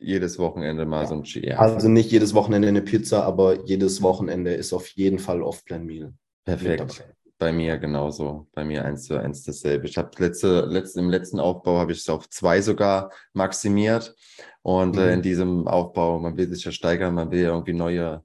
Jedes 0.00 0.38
Wochenende 0.38 0.86
mal 0.86 1.02
ja. 1.02 1.08
so 1.08 1.14
ein 1.14 1.22
Cheat. 1.24 1.44
Ja. 1.44 1.58
Also 1.58 1.88
nicht 1.88 2.10
jedes 2.10 2.34
Wochenende 2.34 2.68
eine 2.68 2.82
Pizza, 2.82 3.24
aber 3.24 3.66
jedes 3.66 4.02
Wochenende 4.02 4.54
ist 4.54 4.72
auf 4.72 4.88
jeden 4.88 5.18
Fall 5.18 5.42
Off-Plan-Meal. 5.42 6.14
Perfekt. 6.44 7.04
Bei 7.38 7.52
mir 7.52 7.78
genauso. 7.78 8.48
Bei 8.52 8.64
mir 8.64 8.84
eins 8.84 9.04
zu 9.04 9.18
eins 9.18 9.44
dasselbe. 9.44 9.86
Ich 9.86 9.96
habe 9.96 10.10
letzte, 10.18 10.66
letzte, 10.66 11.00
im 11.00 11.10
letzten 11.10 11.40
Aufbau 11.40 11.78
habe 11.78 11.92
ich 11.92 11.98
es 11.98 12.08
auf 12.08 12.28
zwei 12.28 12.60
sogar 12.60 13.10
maximiert. 13.32 14.14
Und 14.62 14.96
mhm. 14.96 15.02
äh, 15.02 15.12
in 15.12 15.18
mhm. 15.18 15.22
diesem 15.22 15.68
Aufbau, 15.68 16.18
man 16.18 16.36
will 16.36 16.48
sich 16.48 16.64
ja 16.64 16.72
steigern, 16.72 17.14
man 17.14 17.30
will 17.30 17.42
ja 17.42 17.50
irgendwie 17.50 17.72
neue, 17.72 18.24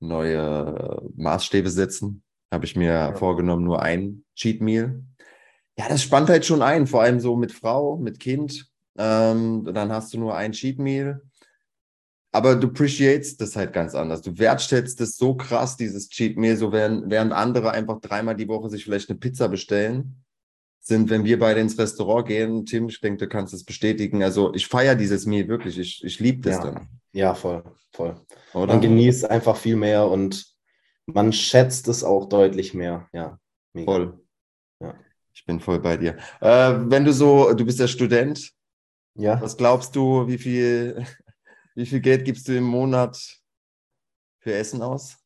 neue 0.00 1.02
Maßstäbe 1.16 1.70
setzen. 1.70 2.22
Habe 2.50 2.64
ich 2.66 2.76
mir 2.76 2.92
ja. 2.92 3.14
vorgenommen, 3.14 3.64
nur 3.64 3.82
ein 3.82 4.24
Cheat 4.34 4.60
Meal 4.60 5.02
ja, 5.78 5.88
das 5.88 6.02
spannt 6.02 6.28
halt 6.28 6.44
schon 6.44 6.62
ein, 6.62 6.86
vor 6.86 7.02
allem 7.02 7.20
so 7.20 7.36
mit 7.36 7.52
Frau, 7.52 7.96
mit 7.96 8.20
Kind. 8.20 8.70
Ähm, 8.98 9.64
dann 9.72 9.90
hast 9.92 10.12
du 10.12 10.18
nur 10.18 10.36
ein 10.36 10.52
Cheat 10.52 10.78
Meal. 10.78 11.22
Aber 12.34 12.56
du 12.56 12.68
appreciatest 12.68 13.40
das 13.40 13.56
halt 13.56 13.72
ganz 13.72 13.94
anders. 13.94 14.22
Du 14.22 14.38
wertschätzt 14.38 15.00
es 15.02 15.16
so 15.16 15.34
krass, 15.34 15.76
dieses 15.76 16.08
Cheat 16.08 16.38
Meal, 16.38 16.56
so 16.56 16.72
während, 16.72 17.10
während 17.10 17.32
andere 17.32 17.72
einfach 17.72 18.00
dreimal 18.00 18.34
die 18.34 18.48
Woche 18.48 18.70
sich 18.70 18.84
vielleicht 18.84 19.10
eine 19.10 19.18
Pizza 19.18 19.48
bestellen, 19.48 20.24
sind, 20.80 21.10
wenn 21.10 21.24
wir 21.24 21.38
beide 21.38 21.60
ins 21.60 21.78
Restaurant 21.78 22.26
gehen, 22.26 22.66
Tim, 22.66 22.88
ich 22.88 23.00
denke, 23.00 23.18
du 23.18 23.28
kannst 23.28 23.52
es 23.54 23.64
bestätigen. 23.64 24.22
Also 24.22 24.52
ich 24.54 24.66
feiere 24.66 24.94
dieses 24.94 25.26
Meal 25.26 25.46
wirklich. 25.46 25.78
Ich, 25.78 26.02
ich 26.02 26.20
liebe 26.20 26.40
das 26.40 26.56
ja. 26.56 26.64
dann. 26.64 26.88
Ja, 27.12 27.34
voll, 27.34 27.62
voll. 27.92 28.16
Oder? 28.54 28.72
Man 28.72 28.80
genießt 28.80 29.30
einfach 29.30 29.56
viel 29.56 29.76
mehr 29.76 30.08
und 30.08 30.46
man 31.06 31.32
schätzt 31.32 31.88
es 31.88 32.02
auch 32.02 32.28
deutlich 32.28 32.72
mehr. 32.72 33.08
Ja, 33.12 33.38
mega. 33.74 33.92
voll. 33.92 34.18
Ich 35.34 35.44
bin 35.46 35.60
voll 35.60 35.80
bei 35.80 35.96
dir. 35.96 36.16
Äh, 36.40 36.74
wenn 36.84 37.04
du 37.04 37.12
so, 37.12 37.52
du 37.54 37.64
bist 37.64 37.78
ja 37.78 37.88
Student. 37.88 38.52
Ja. 39.14 39.40
Was 39.40 39.56
glaubst 39.56 39.94
du, 39.96 40.26
wie 40.26 40.38
viel, 40.38 41.04
wie 41.74 41.86
viel 41.86 42.00
Geld 42.00 42.24
gibst 42.24 42.48
du 42.48 42.56
im 42.56 42.64
Monat 42.64 43.18
für 44.40 44.54
Essen 44.54 44.82
aus? 44.82 45.16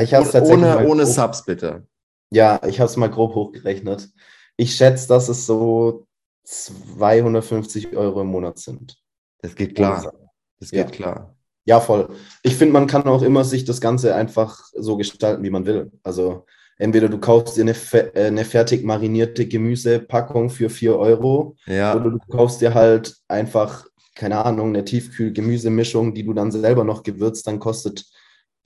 Ich 0.00 0.12
hab's 0.12 0.34
ohne 0.34 0.86
ohne 0.86 1.06
Subs 1.06 1.44
bitte. 1.44 1.86
Ja, 2.30 2.60
ich 2.66 2.80
habe 2.80 2.90
es 2.90 2.96
mal 2.96 3.10
grob 3.10 3.34
hochgerechnet. 3.34 4.10
Ich 4.56 4.74
schätze, 4.74 5.06
dass 5.06 5.28
es 5.28 5.46
so 5.46 6.06
250 6.44 7.96
Euro 7.96 8.22
im 8.22 8.26
Monat 8.28 8.58
sind. 8.58 8.98
Das 9.38 9.54
geht 9.54 9.76
klar. 9.76 10.12
Das 10.58 10.70
geht 10.70 10.78
ja. 10.78 10.90
klar. 10.90 11.36
Ja, 11.64 11.80
voll. 11.80 12.14
Ich 12.42 12.56
finde, 12.56 12.72
man 12.72 12.86
kann 12.86 13.04
auch 13.04 13.22
immer 13.22 13.44
sich 13.44 13.64
das 13.64 13.80
Ganze 13.80 14.14
einfach 14.14 14.60
so 14.74 14.96
gestalten, 14.96 15.42
wie 15.44 15.50
man 15.50 15.64
will. 15.64 15.92
Also 16.02 16.44
entweder 16.78 17.08
du 17.08 17.18
kaufst 17.18 17.56
dir 17.56 17.62
eine, 17.62 17.74
äh, 18.14 18.26
eine 18.26 18.44
fertig 18.44 18.84
marinierte 18.84 19.46
Gemüsepackung 19.46 20.50
für 20.50 20.70
4 20.70 20.98
Euro 20.98 21.56
ja. 21.66 21.94
oder 21.94 22.10
du 22.10 22.18
kaufst 22.28 22.60
dir 22.60 22.74
halt 22.74 23.16
einfach 23.28 23.86
keine 24.14 24.44
Ahnung, 24.44 24.68
eine 24.68 24.84
Tiefkühl-Gemüsemischung, 24.84 26.14
die 26.14 26.24
du 26.24 26.32
dann 26.32 26.52
selber 26.52 26.84
noch 26.84 27.02
gewürzt, 27.02 27.46
dann 27.46 27.58
kostet 27.58 28.06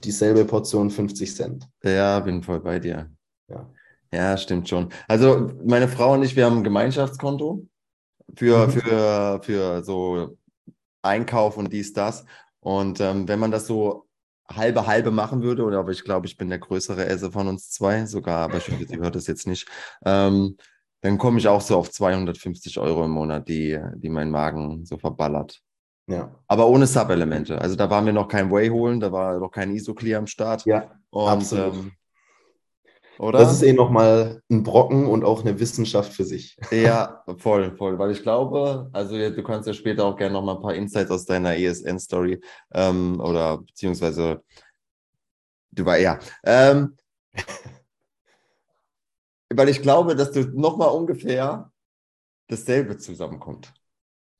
dieselbe 0.04 0.44
Portion 0.44 0.90
50 0.90 1.34
Cent. 1.34 1.68
Ja, 1.82 2.20
bin 2.20 2.42
voll 2.42 2.60
bei 2.60 2.78
dir. 2.78 3.10
Ja. 3.48 3.70
Ja, 4.12 4.36
stimmt 4.36 4.68
schon. 4.68 4.88
Also 5.06 5.50
meine 5.64 5.88
Frau 5.88 6.14
und 6.14 6.22
ich, 6.22 6.34
wir 6.34 6.46
haben 6.46 6.58
ein 6.58 6.64
Gemeinschaftskonto 6.64 7.66
für, 8.34 8.66
mhm. 8.66 8.70
für, 8.70 9.40
für 9.42 9.84
so 9.84 10.38
Einkauf 11.02 11.56
und 11.56 11.72
dies, 11.72 11.92
das. 11.92 12.24
Und 12.60 13.00
ähm, 13.00 13.28
wenn 13.28 13.38
man 13.38 13.50
das 13.50 13.66
so 13.66 14.07
halbe 14.50 14.86
halbe 14.86 15.10
machen 15.10 15.42
würde, 15.42 15.64
oder 15.64 15.78
aber 15.78 15.90
ich 15.90 16.04
glaube, 16.04 16.26
ich 16.26 16.36
bin 16.36 16.48
der 16.48 16.58
größere 16.58 17.06
Esse 17.06 17.30
von 17.30 17.48
uns 17.48 17.70
zwei, 17.70 18.06
sogar, 18.06 18.38
aber 18.38 18.58
ich 18.58 18.64
sie 18.64 18.98
hört 18.98 19.14
das 19.14 19.26
jetzt 19.26 19.46
nicht, 19.46 19.68
ähm, 20.04 20.56
dann 21.00 21.18
komme 21.18 21.38
ich 21.38 21.48
auch 21.48 21.60
so 21.60 21.76
auf 21.76 21.90
250 21.90 22.78
Euro 22.78 23.04
im 23.04 23.12
Monat, 23.12 23.48
die, 23.48 23.78
die 23.96 24.08
mein 24.08 24.30
Magen 24.30 24.84
so 24.84 24.98
verballert. 24.98 25.60
Ja. 26.08 26.34
Aber 26.46 26.68
ohne 26.68 26.86
Sub-Elemente. 26.86 27.60
Also 27.60 27.76
da 27.76 27.90
waren 27.90 28.06
wir 28.06 28.14
noch 28.14 28.28
kein 28.28 28.50
Whey 28.50 28.68
holen, 28.68 28.98
da 28.98 29.12
war 29.12 29.38
noch 29.38 29.50
kein 29.50 29.70
Isoclear 29.74 30.18
am 30.18 30.26
Start. 30.26 30.64
Ja, 30.64 30.90
und, 31.10 31.28
absolut. 31.28 31.74
Ähm, 31.74 31.92
oder? 33.18 33.38
Das 33.38 33.52
ist 33.52 33.62
eh 33.62 33.72
nochmal 33.72 34.42
ein 34.50 34.62
Brocken 34.62 35.06
und 35.06 35.24
auch 35.24 35.40
eine 35.40 35.58
Wissenschaft 35.58 36.12
für 36.12 36.24
sich. 36.24 36.56
Ja, 36.70 37.24
voll, 37.38 37.76
voll. 37.76 37.98
Weil 37.98 38.12
ich 38.12 38.22
glaube, 38.22 38.88
also 38.92 39.16
du 39.16 39.42
kannst 39.42 39.66
ja 39.66 39.74
später 39.74 40.04
auch 40.04 40.16
gerne 40.16 40.34
nochmal 40.34 40.56
ein 40.56 40.62
paar 40.62 40.74
Insights 40.74 41.10
aus 41.10 41.24
deiner 41.24 41.56
ESN-Story 41.56 42.40
ähm, 42.72 43.20
oder 43.20 43.58
beziehungsweise 43.58 44.42
du 45.72 45.84
war 45.84 45.98
ja. 45.98 46.18
Ähm, 46.44 46.96
weil 49.54 49.68
ich 49.68 49.82
glaube, 49.82 50.14
dass 50.14 50.32
du 50.32 50.42
nochmal 50.58 50.90
ungefähr 50.90 51.72
dasselbe 52.48 52.98
zusammenkommt. 52.98 53.72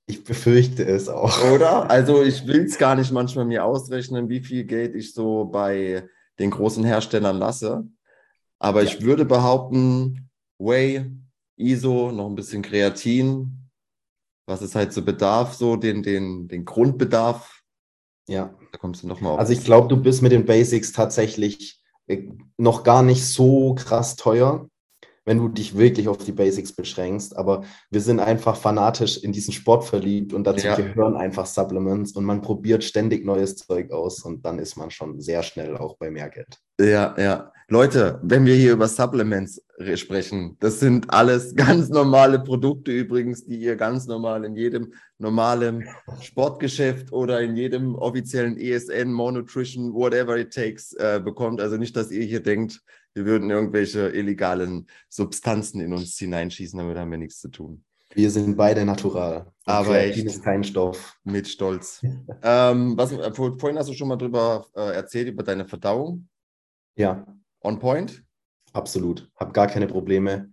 Ich 0.06 0.24
befürchte 0.24 0.84
es 0.84 1.08
auch. 1.08 1.44
Oder? 1.52 1.90
Also 1.90 2.22
ich 2.22 2.46
will 2.46 2.64
es 2.64 2.78
gar 2.78 2.96
nicht 2.96 3.12
manchmal 3.12 3.44
mir 3.44 3.64
ausrechnen, 3.64 4.28
wie 4.28 4.40
viel 4.40 4.64
Geld 4.64 4.94
ich 4.94 5.12
so 5.12 5.44
bei 5.44 6.08
den 6.38 6.50
großen 6.50 6.84
Herstellern 6.84 7.36
lasse. 7.36 7.86
Aber 8.58 8.82
ja. 8.82 8.88
ich 8.90 9.02
würde 9.02 9.24
behaupten, 9.24 10.30
Whey, 10.58 11.10
ISO, 11.56 12.12
noch 12.12 12.26
ein 12.26 12.34
bisschen 12.34 12.62
Kreatin, 12.62 13.70
was 14.46 14.62
es 14.62 14.74
halt 14.74 14.92
so 14.92 15.04
bedarf, 15.04 15.54
so 15.54 15.76
den, 15.76 16.02
den, 16.02 16.48
den 16.48 16.64
Grundbedarf. 16.64 17.62
Ja. 18.28 18.54
Da 18.72 18.78
kommst 18.78 19.02
du 19.02 19.06
nochmal 19.06 19.32
auf. 19.32 19.38
Also 19.38 19.52
ich 19.52 19.64
glaube, 19.64 19.88
du 19.88 19.96
bist 19.96 20.22
mit 20.22 20.32
den 20.32 20.46
Basics 20.46 20.92
tatsächlich 20.92 21.82
äh, 22.06 22.28
noch 22.56 22.82
gar 22.82 23.02
nicht 23.02 23.24
so 23.26 23.74
krass 23.74 24.16
teuer 24.16 24.68
wenn 25.28 25.38
du 25.38 25.48
dich 25.48 25.76
wirklich 25.76 26.08
auf 26.08 26.16
die 26.16 26.32
Basics 26.32 26.72
beschränkst. 26.72 27.36
Aber 27.36 27.62
wir 27.90 28.00
sind 28.00 28.18
einfach 28.18 28.56
fanatisch 28.56 29.18
in 29.18 29.30
diesen 29.30 29.52
Sport 29.52 29.84
verliebt 29.84 30.32
und 30.32 30.44
dazu 30.44 30.66
ja. 30.66 30.74
gehören 30.74 31.16
einfach 31.16 31.44
Supplements 31.44 32.12
und 32.12 32.24
man 32.24 32.40
probiert 32.40 32.82
ständig 32.82 33.26
neues 33.26 33.56
Zeug 33.56 33.92
aus 33.92 34.22
und 34.22 34.46
dann 34.46 34.58
ist 34.58 34.76
man 34.76 34.90
schon 34.90 35.20
sehr 35.20 35.42
schnell 35.42 35.76
auch 35.76 35.98
bei 35.98 36.10
mehr 36.10 36.30
Geld. 36.30 36.58
Ja, 36.80 37.14
ja. 37.18 37.52
Leute, 37.70 38.18
wenn 38.22 38.46
wir 38.46 38.54
hier 38.54 38.72
über 38.72 38.88
Supplements 38.88 39.62
sprechen, 39.96 40.56
das 40.60 40.80
sind 40.80 41.12
alles 41.12 41.54
ganz 41.56 41.90
normale 41.90 42.38
Produkte 42.38 42.90
übrigens, 42.92 43.44
die 43.44 43.58
ihr 43.58 43.76
ganz 43.76 44.06
normal 44.06 44.46
in 44.46 44.56
jedem 44.56 44.94
normalen 45.18 45.86
Sportgeschäft 46.22 47.12
oder 47.12 47.42
in 47.42 47.54
jedem 47.54 47.96
offiziellen 47.96 48.56
ESN, 48.56 49.12
Monutrition, 49.12 49.92
whatever 49.92 50.38
it 50.38 50.54
takes 50.54 50.94
äh, 50.94 51.20
bekommt. 51.22 51.60
Also 51.60 51.76
nicht, 51.76 51.94
dass 51.94 52.10
ihr 52.10 52.24
hier 52.24 52.42
denkt, 52.42 52.80
wir 53.18 53.24
würden 53.24 53.50
irgendwelche 53.50 54.10
illegalen 54.10 54.86
Substanzen 55.08 55.80
in 55.80 55.92
uns 55.92 56.16
hineinschießen, 56.16 56.78
damit 56.78 56.96
haben 56.96 57.10
wir 57.10 57.18
nichts 57.18 57.40
zu 57.40 57.48
tun. 57.48 57.84
Wir 58.14 58.30
sind 58.30 58.56
beide 58.56 58.84
natural. 58.84 59.52
Aber 59.64 59.90
Kreatin 59.90 60.26
ist 60.26 60.42
kein 60.42 60.64
Stoff. 60.64 61.16
Mit 61.24 61.48
Stolz. 61.48 62.00
ähm, 62.42 62.96
was, 62.96 63.12
äh, 63.12 63.32
vorhin 63.34 63.76
hast 63.76 63.90
du 63.90 63.94
schon 63.94 64.08
mal 64.08 64.16
drüber 64.16 64.66
äh, 64.74 64.94
erzählt, 64.94 65.28
über 65.28 65.42
deine 65.42 65.66
Verdauung. 65.66 66.28
Ja. 66.96 67.26
On 67.60 67.78
point? 67.78 68.22
Absolut. 68.72 69.28
Habe 69.36 69.52
gar 69.52 69.66
keine 69.66 69.88
Probleme. 69.88 70.52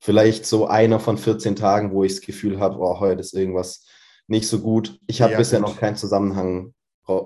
Vielleicht 0.00 0.44
so 0.44 0.66
einer 0.66 0.98
von 0.98 1.16
14 1.16 1.56
Tagen, 1.56 1.92
wo 1.92 2.02
ich 2.04 2.16
das 2.16 2.20
Gefühl 2.20 2.58
habe, 2.58 2.78
oh, 2.78 2.98
heute 2.98 3.20
ist 3.20 3.32
irgendwas 3.32 3.86
nicht 4.26 4.48
so 4.48 4.58
gut. 4.58 4.98
Ich 5.06 5.22
habe 5.22 5.32
ja, 5.32 5.38
bisher 5.38 5.60
gut. 5.60 5.68
noch 5.68 5.78
keinen 5.78 5.96
Zusammenhang 5.96 6.74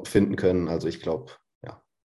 finden 0.05 0.37
können. 0.37 0.69
Also 0.69 0.87
ich 0.87 1.01
glaube, 1.01 1.33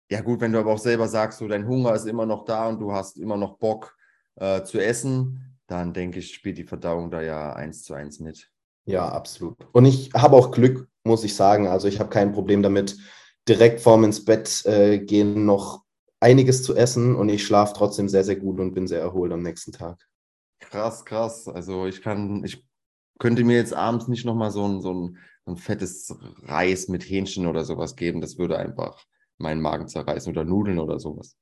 ja, 0.10 0.22
gut, 0.22 0.42
wenn 0.42 0.52
du 0.52 0.60
aber 0.60 0.74
auch 0.74 0.80
selber 0.80 1.08
sagst, 1.08 1.40
so 1.40 1.48
dein 1.48 1.68
Hunger 1.68 1.94
ist 1.94 2.06
immer 2.06 2.26
noch 2.26 2.46
da 2.46 2.68
und 2.68 2.80
du 2.80 2.92
hast 2.92 3.18
immer 3.18 3.38
noch 3.38 3.58
Bock 3.58 3.96
äh, 4.36 4.64
zu 4.64 4.80
essen, 4.80 5.58
dann 5.68 5.94
denke 5.94 6.20
ich, 6.20 6.34
spielt 6.34 6.58
die 6.58 6.64
Verdauung 6.64 7.12
da 7.12 7.22
ja 7.22 7.54
eins 7.54 7.84
zu 7.84 7.94
eins 7.94 8.20
mit. 8.20 8.50
Ja, 8.86 9.08
absolut. 9.08 9.56
Und 9.72 9.86
ich 9.86 10.12
habe 10.16 10.36
auch 10.36 10.50
Glück, 10.50 10.90
muss 11.04 11.24
ich 11.24 11.36
sagen. 11.36 11.68
Also 11.68 11.88
ich 11.88 12.00
habe 12.00 12.10
kein 12.10 12.32
Problem 12.32 12.64
damit, 12.64 12.98
direkt 13.48 13.82
vorm 13.82 14.04
ins 14.04 14.26
Bett 14.26 14.66
äh, 14.66 14.98
gehen 14.98 15.46
noch 15.46 15.84
einiges 16.20 16.64
zu 16.64 16.76
essen 16.76 17.16
und 17.16 17.30
ich 17.30 17.46
schlafe 17.46 17.74
trotzdem 17.76 18.10
sehr, 18.10 18.24
sehr 18.24 18.36
gut 18.36 18.60
und 18.60 18.74
bin 18.74 18.88
sehr 18.88 19.02
erholt 19.02 19.32
am 19.32 19.44
nächsten 19.44 19.72
Tag. 19.72 20.08
Krass, 20.60 21.06
krass. 21.06 21.48
Also 21.48 21.86
ich 21.86 22.02
kann, 22.02 22.44
ich 22.44 22.66
könnte 23.20 23.44
mir 23.44 23.58
jetzt 23.58 23.74
abends 23.74 24.08
nicht 24.08 24.26
nochmal 24.26 24.50
so 24.50 24.68
ein, 24.68 24.82
so, 24.82 24.94
ein, 24.94 25.18
so 25.46 25.52
ein 25.52 25.58
fettes 25.58 26.16
Reis 26.44 26.88
mit 26.88 27.04
Hähnchen 27.04 27.46
oder 27.46 27.64
sowas 27.64 27.96
geben. 27.96 28.22
Das 28.22 28.38
würde 28.40 28.58
einfach 28.58 29.06
meinen 29.40 29.62
Magen 29.62 29.88
zerreißen 29.88 30.32
oder 30.32 30.46
Nudeln 30.46 30.80
oder 30.80 31.00
sowas. 31.00 31.36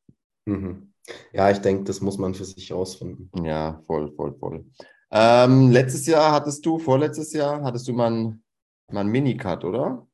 Mhm. 0.46 0.94
Ja, 1.34 1.52
ich 1.52 1.60
denke, 1.60 1.84
das 1.84 2.02
muss 2.02 2.18
man 2.18 2.34
für 2.34 2.46
sich 2.46 2.72
ausfinden. 2.74 3.30
Ja, 3.46 3.82
voll, 3.88 4.12
voll, 4.16 4.36
voll. 4.40 4.66
Ähm, 5.12 5.72
letztes 5.72 6.06
Jahr 6.06 6.32
hattest 6.32 6.66
du, 6.66 6.80
vorletztes 6.80 7.34
Jahr, 7.34 7.64
hattest 7.64 7.88
du 7.88 7.94
mal 7.94 8.08
einen, 8.08 8.44
mal 8.92 9.02
einen 9.02 9.12
Minicut, 9.12 9.64
oder? 9.64 10.06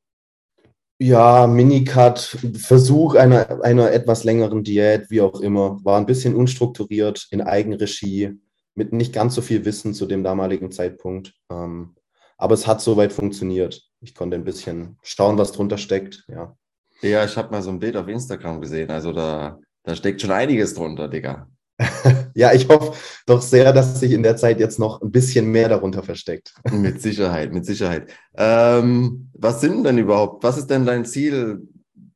Ja, 1.00 1.48
Minicut, 1.48 2.38
Versuch 2.54 3.16
einer, 3.16 3.62
einer 3.64 3.90
etwas 3.90 4.22
längeren 4.22 4.62
Diät, 4.62 5.10
wie 5.10 5.20
auch 5.20 5.40
immer. 5.40 5.84
War 5.84 5.98
ein 5.98 6.06
bisschen 6.06 6.36
unstrukturiert, 6.36 7.26
in 7.30 7.42
Eigenregie, 7.42 8.40
mit 8.76 8.92
nicht 8.92 9.12
ganz 9.12 9.34
so 9.34 9.42
viel 9.42 9.64
Wissen 9.64 9.94
zu 9.94 10.06
dem 10.06 10.22
damaligen 10.22 10.70
Zeitpunkt. 10.70 11.34
Ähm, 11.50 11.96
aber 12.38 12.54
es 12.54 12.66
hat 12.66 12.80
soweit 12.80 13.12
funktioniert. 13.12 13.82
Ich 14.00 14.14
konnte 14.14 14.36
ein 14.36 14.44
bisschen 14.44 14.98
schauen, 15.02 15.38
was 15.38 15.52
drunter 15.52 15.78
steckt. 15.78 16.24
Ja. 16.28 16.56
Ja, 17.04 17.22
ich 17.22 17.36
habe 17.36 17.50
mal 17.50 17.60
so 17.60 17.68
ein 17.68 17.78
Bild 17.78 17.98
auf 17.98 18.08
Instagram 18.08 18.62
gesehen. 18.62 18.90
Also 18.90 19.12
da, 19.12 19.58
da 19.82 19.94
steckt 19.94 20.22
schon 20.22 20.30
einiges 20.30 20.72
drunter, 20.72 21.06
Digga. 21.06 21.48
ja, 22.34 22.54
ich 22.54 22.66
hoffe 22.66 22.98
doch 23.26 23.42
sehr, 23.42 23.74
dass 23.74 24.00
sich 24.00 24.12
in 24.12 24.22
der 24.22 24.38
Zeit 24.38 24.58
jetzt 24.58 24.78
noch 24.78 25.02
ein 25.02 25.10
bisschen 25.10 25.50
mehr 25.50 25.68
darunter 25.68 26.02
versteckt. 26.02 26.54
mit 26.72 27.02
Sicherheit, 27.02 27.52
mit 27.52 27.66
Sicherheit. 27.66 28.10
Ähm, 28.34 29.28
was 29.34 29.60
sind 29.60 29.84
denn 29.84 29.98
überhaupt, 29.98 30.44
was 30.44 30.56
ist 30.56 30.70
denn 30.70 30.86
dein 30.86 31.04
Ziel 31.04 31.68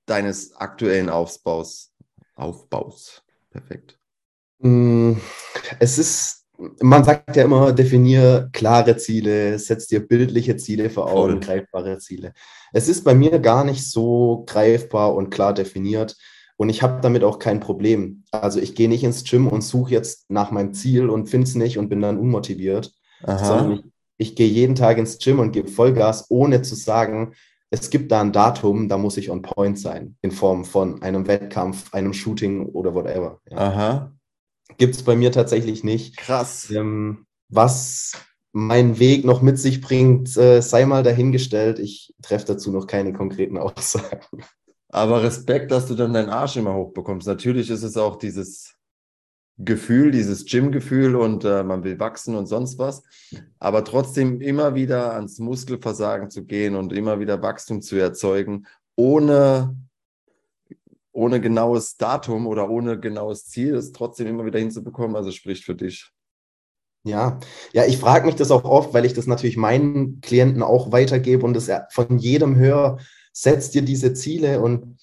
deines 0.06 0.56
aktuellen 0.56 1.10
Aufbaus? 1.10 1.92
Aufbaus. 2.34 3.22
Perfekt. 3.50 3.98
Mm, 4.60 5.14
es 5.80 5.98
ist 5.98 6.46
man 6.80 7.04
sagt 7.04 7.36
ja 7.36 7.44
immer, 7.44 7.72
definier 7.72 8.48
klare 8.52 8.96
Ziele, 8.96 9.58
setz 9.58 9.86
dir 9.86 10.06
bildliche 10.06 10.56
Ziele 10.56 10.90
vor 10.90 11.10
Augen, 11.10 11.34
Voll. 11.34 11.40
greifbare 11.40 11.98
Ziele. 11.98 12.32
Es 12.72 12.88
ist 12.88 13.04
bei 13.04 13.14
mir 13.14 13.38
gar 13.38 13.64
nicht 13.64 13.88
so 13.88 14.44
greifbar 14.46 15.14
und 15.14 15.30
klar 15.30 15.54
definiert 15.54 16.16
und 16.56 16.68
ich 16.68 16.82
habe 16.82 17.00
damit 17.00 17.22
auch 17.22 17.38
kein 17.38 17.60
Problem. 17.60 18.24
Also 18.32 18.60
ich 18.60 18.74
gehe 18.74 18.88
nicht 18.88 19.04
ins 19.04 19.24
Gym 19.24 19.46
und 19.46 19.62
suche 19.62 19.92
jetzt 19.92 20.30
nach 20.30 20.50
meinem 20.50 20.74
Ziel 20.74 21.08
und 21.08 21.28
finde 21.28 21.46
es 21.46 21.54
nicht 21.54 21.78
und 21.78 21.88
bin 21.88 22.00
dann 22.00 22.18
unmotiviert, 22.18 22.92
Aha. 23.22 23.44
sondern 23.44 23.72
ich, 23.72 23.84
ich 24.16 24.36
gehe 24.36 24.48
jeden 24.48 24.74
Tag 24.74 24.98
ins 24.98 25.18
Gym 25.18 25.38
und 25.38 25.52
gebe 25.52 25.68
Vollgas, 25.68 26.26
ohne 26.28 26.62
zu 26.62 26.74
sagen, 26.74 27.34
es 27.70 27.90
gibt 27.90 28.10
da 28.10 28.20
ein 28.20 28.32
Datum, 28.32 28.88
da 28.88 28.98
muss 28.98 29.18
ich 29.18 29.30
on 29.30 29.42
point 29.42 29.78
sein, 29.78 30.16
in 30.22 30.30
Form 30.32 30.64
von 30.64 31.02
einem 31.02 31.28
Wettkampf, 31.28 31.92
einem 31.92 32.12
Shooting 32.12 32.66
oder 32.66 32.94
whatever. 32.94 33.40
Ja. 33.50 33.58
Aha. 33.58 34.12
Gibt 34.78 34.94
es 34.94 35.02
bei 35.02 35.16
mir 35.16 35.32
tatsächlich 35.32 35.84
nicht. 35.84 36.16
Krass. 36.16 36.70
Ähm, 36.70 37.26
was 37.48 38.12
mein 38.52 38.98
Weg 38.98 39.24
noch 39.24 39.42
mit 39.42 39.58
sich 39.58 39.80
bringt, 39.80 40.36
äh, 40.36 40.62
sei 40.62 40.86
mal 40.86 41.02
dahingestellt. 41.02 41.78
Ich 41.78 42.14
treffe 42.22 42.46
dazu 42.46 42.72
noch 42.72 42.86
keine 42.86 43.12
konkreten 43.12 43.58
Aussagen. 43.58 44.22
Aber 44.88 45.22
Respekt, 45.22 45.70
dass 45.70 45.86
du 45.86 45.94
dann 45.94 46.14
deinen 46.14 46.30
Arsch 46.30 46.56
immer 46.56 46.74
hochbekommst. 46.74 47.26
Natürlich 47.26 47.68
ist 47.70 47.82
es 47.82 47.96
auch 47.96 48.16
dieses 48.16 48.74
Gefühl, 49.58 50.12
dieses 50.12 50.46
Gym-Gefühl 50.46 51.16
und 51.16 51.44
äh, 51.44 51.64
man 51.64 51.82
will 51.82 51.98
wachsen 51.98 52.36
und 52.36 52.46
sonst 52.46 52.78
was. 52.78 53.02
Aber 53.58 53.84
trotzdem 53.84 54.40
immer 54.40 54.74
wieder 54.74 55.14
ans 55.14 55.40
Muskelversagen 55.40 56.30
zu 56.30 56.44
gehen 56.44 56.76
und 56.76 56.92
immer 56.92 57.18
wieder 57.18 57.42
Wachstum 57.42 57.82
zu 57.82 57.96
erzeugen, 57.96 58.66
ohne 58.96 59.76
ohne 61.18 61.40
genaues 61.40 61.96
Datum 61.96 62.46
oder 62.46 62.70
ohne 62.70 62.98
genaues 62.98 63.46
Ziel, 63.46 63.74
es 63.74 63.92
trotzdem 63.92 64.28
immer 64.28 64.46
wieder 64.46 64.60
hinzubekommen, 64.60 65.16
also 65.16 65.32
spricht 65.32 65.64
für 65.64 65.74
dich. 65.74 66.12
Ja, 67.04 67.40
ja, 67.72 67.84
ich 67.86 67.98
frage 67.98 68.26
mich 68.26 68.36
das 68.36 68.50
auch 68.50 68.64
oft, 68.64 68.94
weil 68.94 69.04
ich 69.04 69.14
das 69.14 69.26
natürlich 69.26 69.56
meinen 69.56 70.20
Klienten 70.20 70.62
auch 70.62 70.92
weitergebe 70.92 71.44
und 71.44 71.54
das 71.54 71.70
von 71.90 72.18
jedem 72.18 72.56
höre, 72.56 72.98
setzt 73.32 73.74
dir 73.74 73.82
diese 73.82 74.14
Ziele 74.14 74.60
und 74.60 74.98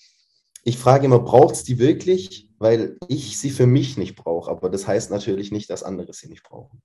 ich 0.64 0.78
frage 0.78 1.06
immer, 1.06 1.20
braucht 1.20 1.56
es 1.56 1.64
die 1.64 1.80
wirklich? 1.80 2.50
Weil 2.58 2.98
ich 3.10 3.38
sie 3.38 3.50
für 3.50 3.68
mich 3.68 3.98
nicht 3.98 4.16
brauche, 4.16 4.50
aber 4.50 4.70
das 4.70 4.88
heißt 4.88 5.12
natürlich 5.12 5.52
nicht, 5.52 5.70
dass 5.70 5.84
andere 5.84 6.14
sie 6.14 6.30
nicht 6.30 6.44
brauchen. 6.44 6.82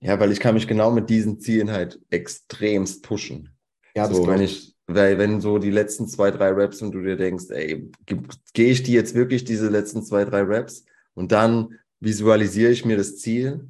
Ja, 0.00 0.18
weil 0.18 0.32
ich 0.32 0.40
kann 0.40 0.54
mich 0.54 0.66
genau 0.66 0.90
mit 0.90 1.10
diesen 1.10 1.40
Zielen 1.40 1.70
halt 1.70 2.00
extremst 2.10 3.02
pushen. 3.02 3.54
Ja, 3.94 4.08
das 4.08 4.16
so, 4.16 4.26
wenn 4.26 4.40
ich, 4.40 4.71
weil 4.94 5.18
wenn 5.18 5.40
so 5.40 5.58
die 5.58 5.70
letzten 5.70 6.08
zwei, 6.08 6.30
drei 6.30 6.50
Raps 6.50 6.82
und 6.82 6.92
du 6.92 7.02
dir 7.02 7.16
denkst, 7.16 7.50
ey, 7.50 7.90
gehe 8.06 8.70
ich 8.70 8.82
die 8.82 8.92
jetzt 8.92 9.14
wirklich 9.14 9.44
diese 9.44 9.68
letzten 9.68 10.02
zwei, 10.02 10.24
drei 10.24 10.42
Raps 10.42 10.84
und 11.14 11.32
dann 11.32 11.78
visualisiere 12.00 12.72
ich 12.72 12.84
mir 12.84 12.96
das 12.96 13.18
Ziel 13.18 13.68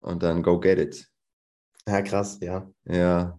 und 0.00 0.22
dann 0.22 0.42
go 0.42 0.58
get 0.58 0.78
it. 0.78 1.08
Ja, 1.88 2.02
krass, 2.02 2.38
ja. 2.40 2.68
Ja. 2.84 3.38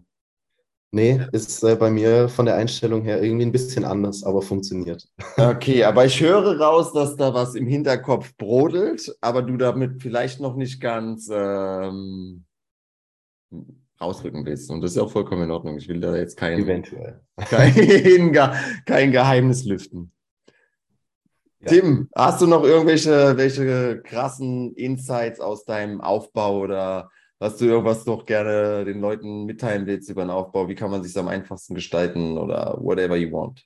Nee, 0.90 1.20
ist 1.32 1.62
äh, 1.64 1.76
bei 1.76 1.90
mir 1.90 2.30
von 2.30 2.46
der 2.46 2.56
Einstellung 2.56 3.02
her 3.02 3.22
irgendwie 3.22 3.44
ein 3.44 3.52
bisschen 3.52 3.84
anders, 3.84 4.24
aber 4.24 4.40
funktioniert. 4.40 5.06
Okay, 5.36 5.84
aber 5.84 6.06
ich 6.06 6.20
höre 6.20 6.58
raus, 6.58 6.92
dass 6.92 7.16
da 7.16 7.34
was 7.34 7.54
im 7.54 7.66
Hinterkopf 7.66 8.34
brodelt, 8.36 9.14
aber 9.20 9.42
du 9.42 9.56
damit 9.56 10.00
vielleicht 10.02 10.40
noch 10.40 10.56
nicht 10.56 10.80
ganz 10.80 11.28
ähm, 11.30 12.44
rausrücken 14.00 14.44
willst. 14.46 14.70
Und 14.70 14.80
das 14.80 14.92
ist 14.92 14.98
auch 14.98 15.10
vollkommen 15.10 15.44
in 15.44 15.50
Ordnung. 15.50 15.76
Ich 15.76 15.88
will 15.88 16.00
da 16.00 16.16
jetzt 16.16 16.36
kein, 16.36 16.58
Eventuell. 16.58 17.20
kein, 17.36 18.32
kein 18.86 19.12
Geheimnis 19.12 19.64
lüften. 19.64 20.12
Ja. 21.60 21.68
Tim, 21.68 22.08
hast 22.14 22.40
du 22.40 22.46
noch 22.46 22.62
irgendwelche 22.62 23.36
welche 23.36 24.00
krassen 24.02 24.74
Insights 24.74 25.40
aus 25.40 25.64
deinem 25.64 26.00
Aufbau 26.00 26.60
oder 26.60 27.10
hast 27.40 27.60
du 27.60 27.64
irgendwas 27.64 28.06
noch 28.06 28.26
gerne 28.26 28.84
den 28.84 29.00
Leuten 29.00 29.44
mitteilen 29.44 29.86
willst 29.86 30.08
über 30.08 30.22
den 30.24 30.30
Aufbau? 30.30 30.68
Wie 30.68 30.76
kann 30.76 30.90
man 30.90 31.02
sich 31.02 31.16
am 31.18 31.26
einfachsten 31.26 31.74
gestalten 31.74 32.38
oder 32.38 32.78
whatever 32.80 33.16
you 33.16 33.32
want? 33.32 33.64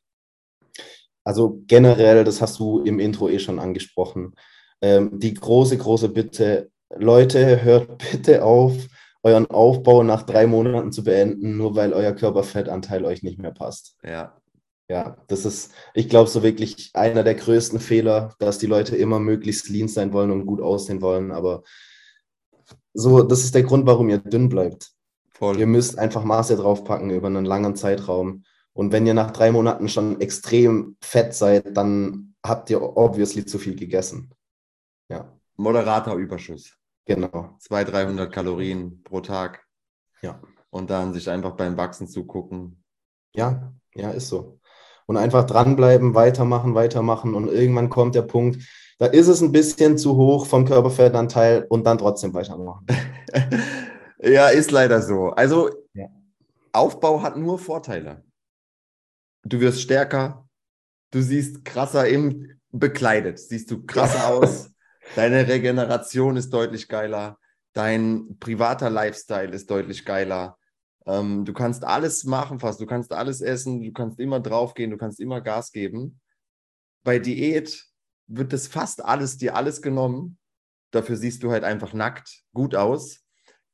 Also 1.25 1.63
generell, 1.67 2.25
das 2.25 2.41
hast 2.41 2.59
du 2.59 2.81
im 2.81 2.99
Intro 2.99 3.29
eh 3.29 3.39
schon 3.39 3.59
angesprochen. 3.59 4.35
Ähm, 4.81 5.19
die 5.19 5.35
große, 5.35 5.77
große 5.77 6.09
Bitte, 6.09 6.71
Leute, 6.97 7.63
hört 7.63 7.99
bitte 7.99 8.43
auf, 8.43 8.75
euren 9.23 9.47
Aufbau 9.47 10.03
nach 10.03 10.23
drei 10.23 10.47
Monaten 10.47 10.93
zu 10.93 11.05
beenden, 11.05 11.57
nur 11.57 11.77
weil 11.77 11.93
euer 11.93 12.13
Körperfettanteil 12.13 13.05
euch 13.05 13.23
nicht 13.23 13.39
mehr 13.39 13.53
passt. 13.53 13.97
Ja. 14.03 14.37
Ja, 14.89 15.17
das 15.29 15.47
ist, 15.47 15.73
ich 15.95 16.09
glaube, 16.09 16.29
so 16.29 16.43
wirklich 16.43 16.91
einer 16.93 17.23
der 17.23 17.35
größten 17.35 17.81
Fehler, 17.81 18.35
dass 18.39 18.59
die 18.59 18.67
Leute 18.67 18.95
immer 18.95 19.21
möglichst 19.21 19.71
lean 19.71 19.89
sein 19.89 20.13
wollen 20.13 20.31
und 20.31 20.45
gut 20.45 20.61
aussehen 20.61 21.01
wollen. 21.01 21.31
Aber 21.31 21.63
so, 22.93 23.23
das 23.23 23.43
ist 23.43 23.55
der 23.55 23.63
Grund, 23.63 23.87
warum 23.87 24.11
ihr 24.11 24.19
dünn 24.19 24.49
bleibt. 24.51 24.93
Voll. 25.31 25.59
Ihr 25.59 25.67
müsst 25.67 25.99
einfach 25.99 26.25
Maße 26.25 26.57
draufpacken 26.57 27.11
über 27.11 27.29
einen 27.29 27.47
langen 27.47 27.75
Zeitraum. 27.75 28.45
Und 28.75 28.93
wenn 28.93 29.07
ihr 29.07 29.15
nach 29.15 29.31
drei 29.31 29.51
Monaten 29.51 29.89
schon 29.89 30.21
extrem 30.21 30.97
fett 31.01 31.35
seid, 31.35 31.77
dann 31.77 32.35
habt 32.45 32.69
ihr 32.69 32.83
obviously 32.83 33.47
zu 33.47 33.59
viel 33.59 33.77
gegessen. 33.77 34.31
Ja. 35.09 35.33
Moderater 35.57 36.15
Überschuss. 36.15 36.77
Genau. 37.05 37.57
200, 37.59 37.95
300 37.95 38.33
Kalorien 38.33 39.03
pro 39.03 39.21
Tag. 39.21 39.65
Ja. 40.23 40.41
Und 40.71 40.91
dann 40.91 41.13
sich 41.13 41.29
einfach 41.29 41.53
beim 41.53 41.77
Wachsen 41.77 42.07
zugucken. 42.07 42.83
Ja, 43.35 43.73
ja, 43.95 44.11
ist 44.11 44.29
so. 44.29 44.61
Und 45.07 45.17
einfach 45.17 45.45
dranbleiben, 45.45 46.15
weitermachen, 46.15 46.75
weitermachen. 46.75 47.35
Und 47.35 47.49
irgendwann 47.49 47.91
kommt 47.91 48.15
der 48.15 48.23
Punkt, 48.23 48.63
da 48.99 49.07
ist 49.07 49.27
es 49.27 49.43
ein 49.43 49.53
bisschen 49.53 49.99
zu 49.99 50.17
hoch 50.17 50.47
vom 50.47 50.65
Körperfettanteil 50.65 51.67
und 51.69 51.85
dann 51.85 51.99
trotzdem 51.99 52.33
weitermachen. 52.35 52.87
ja, 54.19 54.49
ist 54.49 54.71
leider 54.71 55.03
so. 55.03 55.31
Also 55.31 55.71
ja. 55.93 56.07
Aufbau 56.73 57.21
hat 57.23 57.37
nur 57.37 57.59
Vorteile. 57.59 58.25
Du 59.45 59.61
wirst 59.61 59.81
stärker, 59.81 60.49
du 61.11 61.21
siehst 61.21 61.65
krasser 61.65 62.07
im 62.09 62.61
bekleidet, 62.71 63.39
siehst 63.41 63.71
du 63.71 63.85
krasser 63.85 64.19
ja. 64.19 64.29
aus. 64.29 64.71
Deine 65.15 65.47
Regeneration 65.47 66.37
ist 66.37 66.51
deutlich 66.51 66.89
geiler. 66.89 67.39
Dein 67.75 68.37
privater 68.39 68.91
Lifestyle 68.91 69.53
ist 69.53 69.71
deutlich 69.71 70.05
geiler. 70.05 70.59
Ähm, 71.07 71.45
du 71.45 71.53
kannst 71.53 71.85
alles 71.85 72.25
machen 72.25 72.61
fast. 72.61 72.81
Du 72.81 72.87
kannst 72.87 73.13
alles 73.13 73.41
essen. 73.41 73.83
Du 73.83 73.93
kannst 73.93 74.19
immer 74.21 74.41
draufgehen. 74.41 74.91
Du 74.91 74.97
kannst 74.97 75.21
immer 75.21 75.41
Gas 75.41 75.73
geben. 75.73 76.21
Bei 77.05 77.19
Diät 77.19 77.85
wird 78.27 78.53
das 78.53 78.69
fast 78.69 79.05
alles, 79.05 79.37
dir 79.37 79.57
alles 79.57 79.83
genommen. 79.83 80.39
Dafür 80.93 81.17
siehst 81.17 81.43
du 81.43 81.51
halt 81.51 81.65
einfach 81.65 81.93
nackt 81.93 82.43
gut 82.55 82.75
aus. 82.75 83.21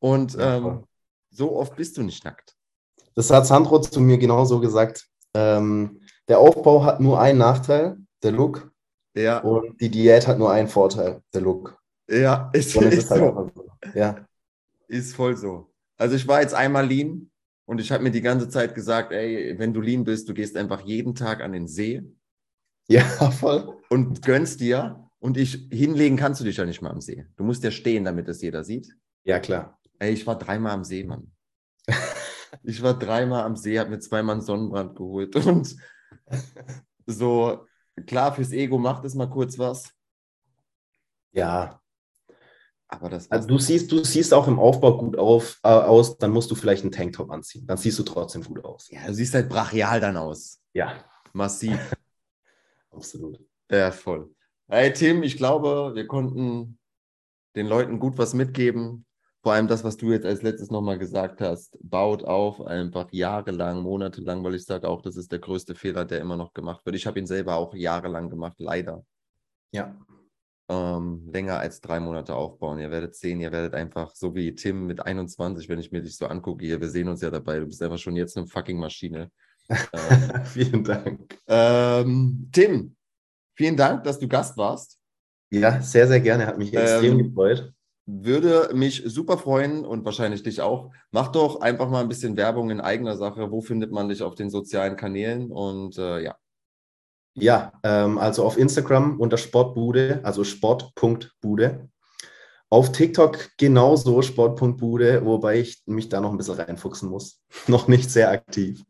Und 0.00 0.36
ähm, 0.38 0.86
so 1.30 1.56
oft 1.56 1.76
bist 1.76 1.96
du 1.96 2.02
nicht 2.02 2.24
nackt. 2.24 2.56
Das 3.14 3.30
hat 3.30 3.46
Sandro 3.46 3.80
zu 3.80 4.00
mir 4.00 4.18
genauso 4.18 4.60
gesagt. 4.60 5.08
Ähm, 5.34 6.00
der 6.28 6.38
Aufbau 6.38 6.84
hat 6.84 7.00
nur 7.00 7.20
einen 7.20 7.38
Nachteil, 7.38 7.98
der 8.22 8.32
Look. 8.32 8.72
Ja. 9.18 9.38
Und 9.40 9.80
die 9.80 9.90
Diät 9.90 10.26
hat 10.26 10.38
nur 10.38 10.50
einen 10.52 10.68
Vorteil, 10.68 11.22
der 11.34 11.40
Look. 11.40 11.76
Ja, 12.08 12.50
ist, 12.52 12.74
ist, 12.76 12.94
ist 12.94 13.10
halt 13.10 13.20
so. 13.20 13.50
so. 13.54 13.68
Ja. 13.94 14.26
Ist 14.86 15.14
voll 15.14 15.36
so. 15.36 15.72
Also 15.96 16.14
ich 16.14 16.26
war 16.28 16.40
jetzt 16.40 16.54
einmal 16.54 16.86
lean 16.86 17.30
und 17.66 17.80
ich 17.80 17.90
habe 17.90 18.02
mir 18.02 18.10
die 18.10 18.22
ganze 18.22 18.48
Zeit 18.48 18.74
gesagt, 18.74 19.12
ey, 19.12 19.58
wenn 19.58 19.74
du 19.74 19.80
lean 19.80 20.04
bist, 20.04 20.28
du 20.28 20.34
gehst 20.34 20.56
einfach 20.56 20.80
jeden 20.82 21.14
Tag 21.14 21.42
an 21.42 21.52
den 21.52 21.66
See. 21.66 22.02
Ja, 22.88 23.02
voll. 23.30 23.76
Und 23.90 24.22
gönnst 24.22 24.60
dir. 24.60 25.04
Und 25.18 25.36
ich 25.36 25.66
hinlegen 25.72 26.16
kannst 26.16 26.40
du 26.40 26.44
dich 26.44 26.56
ja 26.56 26.64
nicht 26.64 26.80
mal 26.80 26.90
am 26.90 27.00
See. 27.00 27.26
Du 27.36 27.42
musst 27.42 27.64
ja 27.64 27.72
stehen, 27.72 28.04
damit 28.04 28.28
das 28.28 28.40
jeder 28.40 28.62
sieht. 28.62 28.96
Ja, 29.24 29.40
klar. 29.40 29.80
Ey, 29.98 30.12
ich 30.12 30.26
war 30.28 30.38
dreimal 30.38 30.72
am 30.72 30.84
See, 30.84 31.02
Mann. 31.02 31.32
ich 32.62 32.80
war 32.82 32.96
dreimal 32.96 33.42
am 33.42 33.56
See, 33.56 33.80
habe 33.80 33.90
mir 33.90 33.98
zweimal 33.98 34.36
einen 34.36 34.44
Sonnenbrand 34.44 34.96
geholt 34.96 35.34
und 35.34 35.76
so, 37.06 37.66
Klar, 38.06 38.34
fürs 38.34 38.52
Ego 38.52 38.78
macht 38.78 39.04
es 39.04 39.14
mal 39.14 39.28
kurz 39.28 39.58
was. 39.58 39.92
Ja. 41.32 41.80
Aber 42.88 43.10
das 43.10 43.30
also 43.30 43.46
du 43.48 43.58
siehst, 43.58 43.92
du 43.92 44.02
siehst 44.02 44.32
auch 44.32 44.48
im 44.48 44.58
Aufbau 44.58 44.96
gut 44.96 45.18
auf, 45.18 45.60
äh, 45.62 45.68
aus, 45.68 46.16
dann 46.16 46.30
musst 46.30 46.50
du 46.50 46.54
vielleicht 46.54 46.82
einen 46.82 46.92
Tanktop 46.92 47.30
anziehen. 47.30 47.66
Dann 47.66 47.76
siehst 47.76 47.98
du 47.98 48.02
trotzdem 48.02 48.42
gut 48.42 48.64
aus. 48.64 48.88
Ja, 48.90 49.06
du 49.06 49.14
siehst 49.14 49.34
halt 49.34 49.48
brachial 49.48 50.00
dann 50.00 50.16
aus. 50.16 50.60
Ja. 50.72 51.04
Massiv. 51.32 51.78
Absolut. 52.90 53.38
Ja, 53.70 53.90
voll. 53.90 54.34
Hey 54.68 54.92
Tim, 54.92 55.22
ich 55.22 55.36
glaube, 55.36 55.92
wir 55.94 56.06
konnten 56.06 56.78
den 57.56 57.66
Leuten 57.66 57.98
gut 57.98 58.16
was 58.16 58.32
mitgeben 58.32 59.04
vor 59.42 59.52
allem 59.52 59.68
das, 59.68 59.84
was 59.84 59.96
du 59.96 60.10
jetzt 60.10 60.26
als 60.26 60.42
letztes 60.42 60.70
nochmal 60.70 60.98
gesagt 60.98 61.40
hast, 61.40 61.78
baut 61.80 62.24
auf 62.24 62.60
einfach 62.60 63.08
jahrelang, 63.12 63.82
monatelang, 63.82 64.42
weil 64.42 64.56
ich 64.56 64.64
sage 64.64 64.88
auch, 64.88 65.00
das 65.00 65.16
ist 65.16 65.30
der 65.30 65.38
größte 65.38 65.74
Fehler, 65.74 66.04
der 66.04 66.20
immer 66.20 66.36
noch 66.36 66.52
gemacht 66.52 66.84
wird. 66.84 66.96
Ich 66.96 67.06
habe 67.06 67.18
ihn 67.18 67.26
selber 67.26 67.54
auch 67.56 67.74
jahrelang 67.74 68.30
gemacht, 68.30 68.56
leider. 68.58 69.04
Ja. 69.70 69.96
Ähm, 70.70 71.28
länger 71.32 71.58
als 71.58 71.80
drei 71.80 72.00
Monate 72.00 72.34
aufbauen. 72.34 72.78
Ihr 72.78 72.90
werdet 72.90 73.14
sehen, 73.14 73.40
ihr 73.40 73.52
werdet 73.52 73.74
einfach 73.74 74.14
so 74.14 74.34
wie 74.34 74.54
Tim 74.54 74.86
mit 74.86 75.00
21, 75.00 75.68
wenn 75.68 75.78
ich 75.78 75.92
mir 75.92 76.02
dich 76.02 76.16
so 76.16 76.26
angucke, 76.26 76.66
hier, 76.66 76.80
wir 76.80 76.90
sehen 76.90 77.08
uns 77.08 77.22
ja 77.22 77.30
dabei, 77.30 77.60
du 77.60 77.66
bist 77.66 77.82
einfach 77.82 77.98
schon 77.98 78.16
jetzt 78.16 78.36
eine 78.36 78.46
fucking 78.46 78.78
Maschine. 78.78 79.30
ähm, 79.70 80.44
vielen 80.44 80.84
Dank. 80.84 81.38
Ähm, 81.46 82.50
Tim, 82.52 82.96
vielen 83.54 83.76
Dank, 83.76 84.02
dass 84.04 84.18
du 84.18 84.26
Gast 84.26 84.56
warst. 84.56 84.98
Ja, 85.50 85.80
sehr, 85.80 86.08
sehr 86.08 86.20
gerne. 86.20 86.46
Hat 86.46 86.58
mich 86.58 86.74
extrem 86.74 87.18
ähm, 87.18 87.28
gefreut. 87.28 87.72
Würde 88.10 88.70
mich 88.72 89.02
super 89.04 89.36
freuen 89.36 89.84
und 89.84 90.02
wahrscheinlich 90.06 90.42
dich 90.42 90.62
auch. 90.62 90.90
Mach 91.10 91.28
doch 91.28 91.60
einfach 91.60 91.90
mal 91.90 92.00
ein 92.00 92.08
bisschen 92.08 92.38
Werbung 92.38 92.70
in 92.70 92.80
eigener 92.80 93.18
Sache. 93.18 93.50
Wo 93.50 93.60
findet 93.60 93.92
man 93.92 94.08
dich 94.08 94.22
auf 94.22 94.34
den 94.34 94.48
sozialen 94.48 94.96
Kanälen? 94.96 95.50
Und 95.50 95.98
äh, 95.98 96.22
ja. 96.22 96.36
Ja, 97.34 97.72
ähm, 97.82 98.16
also 98.16 98.44
auf 98.44 98.56
Instagram 98.56 99.20
unter 99.20 99.36
Sportbude, 99.36 100.20
also 100.22 100.42
sport.bude. 100.42 101.90
Auf 102.70 102.92
TikTok 102.92 103.50
genauso 103.58 104.22
Sport.bude, 104.22 105.24
wobei 105.26 105.60
ich 105.60 105.82
mich 105.84 106.08
da 106.08 106.22
noch 106.22 106.30
ein 106.30 106.38
bisschen 106.38 106.60
reinfuchsen 106.60 107.10
muss. 107.10 107.42
noch 107.66 107.88
nicht 107.88 108.10
sehr 108.10 108.30
aktiv. 108.30 108.82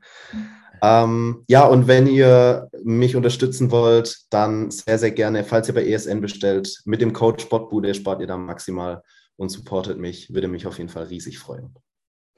Ähm, 0.82 1.44
ja, 1.48 1.66
und 1.66 1.86
wenn 1.86 2.06
ihr 2.06 2.68
mich 2.82 3.16
unterstützen 3.16 3.70
wollt, 3.70 4.16
dann 4.30 4.70
sehr, 4.70 4.98
sehr 4.98 5.10
gerne, 5.10 5.44
falls 5.44 5.68
ihr 5.68 5.74
bei 5.74 5.86
ESN 5.86 6.20
bestellt, 6.20 6.80
mit 6.84 7.00
dem 7.00 7.12
Code 7.12 7.40
Sportbude 7.42 7.94
spart 7.94 8.20
ihr 8.20 8.26
dann 8.26 8.44
maximal 8.44 9.02
und 9.36 9.50
supportet 9.50 9.98
mich. 9.98 10.32
Würde 10.32 10.48
mich 10.48 10.66
auf 10.66 10.78
jeden 10.78 10.90
Fall 10.90 11.04
riesig 11.04 11.38
freuen. 11.38 11.74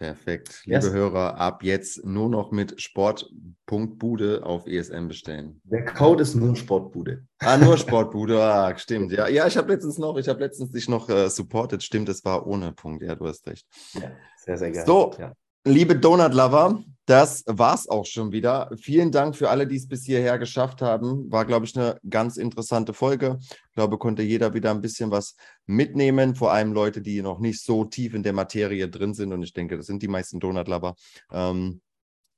Perfekt. 0.01 0.63
Liebe 0.65 0.77
yes. 0.77 0.93
Hörer, 0.95 1.37
ab 1.37 1.63
jetzt 1.63 2.07
nur 2.07 2.31
noch 2.31 2.53
mit 2.53 2.81
Sport.bude 2.81 4.43
auf 4.47 4.67
ESN 4.67 5.09
bestellen. 5.09 5.61
Der 5.65 5.85
Code 5.85 6.23
ist 6.23 6.35
nur 6.35 6.57
Sportbude. 6.57 7.27
Ah, 7.39 7.59
nur 7.59 7.77
Sportbude, 7.77 8.43
ah, 8.43 8.75
stimmt. 8.79 9.13
Ja, 9.13 9.29
ja 9.29 9.47
ich 9.47 9.59
habe 9.59 9.71
letztens 9.71 9.99
noch, 9.99 10.17
ich 10.17 10.27
habe 10.27 10.41
letztens 10.41 10.71
dich 10.71 10.89
noch 10.89 11.11
äh, 11.11 11.29
supportet. 11.29 11.83
Stimmt, 11.83 12.09
es 12.09 12.25
war 12.25 12.47
ohne 12.47 12.73
Punkt. 12.73 13.03
Ja, 13.03 13.15
du 13.15 13.27
hast 13.27 13.47
recht. 13.47 13.67
Ja, 13.93 14.11
sehr, 14.39 14.57
sehr 14.57 14.71
gerne. 14.71 14.87
So, 14.87 15.13
ja. 15.19 15.35
liebe 15.67 15.95
Donut-Lover, 15.95 16.83
das 17.07 17.43
war's 17.47 17.89
auch 17.89 18.07
schon 18.07 18.31
wieder. 18.31 18.71
Vielen 18.81 19.11
Dank 19.11 19.35
für 19.35 19.51
alle, 19.51 19.67
die 19.67 19.77
es 19.77 19.89
bis 19.89 20.05
hierher 20.05 20.39
geschafft 20.39 20.81
haben. 20.81 21.31
War, 21.31 21.45
glaube 21.45 21.67
ich, 21.67 21.77
eine 21.77 21.99
ganz 22.09 22.37
interessante 22.37 22.95
Folge. 22.95 23.39
Ich 23.41 23.75
glaube, 23.75 23.99
konnte 23.99 24.23
jeder 24.23 24.55
wieder 24.55 24.71
ein 24.71 24.81
bisschen 24.81 25.11
was 25.11 25.35
mitnehmen. 25.67 26.35
Vor 26.35 26.53
allem 26.53 26.73
Leute, 26.73 27.03
die 27.03 27.23
noch 27.23 27.41
nicht 27.41 27.63
so 27.65 27.85
tief 27.85 28.15
in 28.15 28.23
der 28.23 28.33
Materie 28.33 28.89
drin 28.89 29.15
sind. 29.15 29.33
Und 29.33 29.43
ich 29.43 29.53
denke, 29.53 29.77
das 29.77 29.87
sind 29.87 30.03
die 30.03 30.09
meisten 30.09 30.39
Donut-Lover. 30.39 30.95
Ähm, 31.33 31.81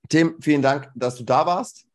Tim, 0.09 0.37
vielen 0.41 0.63
Dank, 0.63 0.91
dass 0.95 1.17
du 1.17 1.25
da 1.25 1.45
warst. 1.45 1.87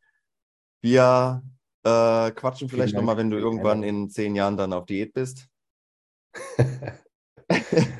Wir 0.81 1.41
äh, 1.83 2.31
quatschen 2.31 2.69
vielleicht 2.69 2.93
nochmal, 2.93 3.17
wenn 3.17 3.29
du 3.29 3.37
irgendwann 3.37 3.83
in 3.83 4.09
zehn 4.09 4.35
Jahren 4.35 4.57
dann 4.57 4.73
auf 4.73 4.85
Diät 4.85 5.13
bist. 5.13 5.47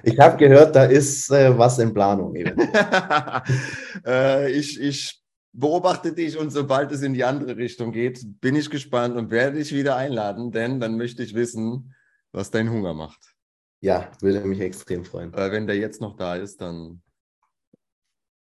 Ich 0.04 0.20
habe 0.20 0.38
gehört, 0.38 0.76
da 0.76 0.86
ist 0.86 1.30
äh, 1.32 1.58
was 1.58 1.80
in 1.80 1.94
Planung. 1.94 2.36
äh, 4.06 4.52
ich, 4.52 4.80
ich 4.80 5.22
beobachte 5.54 6.14
dich 6.14 6.38
und 6.38 6.52
sobald 6.52 6.92
es 6.92 7.02
in 7.02 7.14
die 7.14 7.24
andere 7.24 7.58
Richtung 7.58 7.92
geht, 7.92 8.20
bin 8.40 8.56
ich 8.56 8.70
gespannt 8.70 9.16
und 9.18 9.32
werde 9.32 9.58
dich 9.58 9.74
wieder 9.74 9.96
einladen, 9.96 10.52
denn 10.52 10.80
dann 10.80 10.98
möchte 10.98 11.24
ich 11.24 11.34
wissen, 11.34 11.96
was 12.32 12.52
dein 12.52 12.70
Hunger 12.70 12.94
macht. 12.94 13.36
Ja, 13.80 14.12
würde 14.22 14.42
mich 14.42 14.60
extrem 14.60 15.06
freuen. 15.06 15.34
Äh, 15.34 15.52
wenn 15.52 15.68
der 15.68 15.78
jetzt 15.78 16.02
noch 16.02 16.16
da 16.16 16.36
ist, 16.36 16.62
dann, 16.62 17.02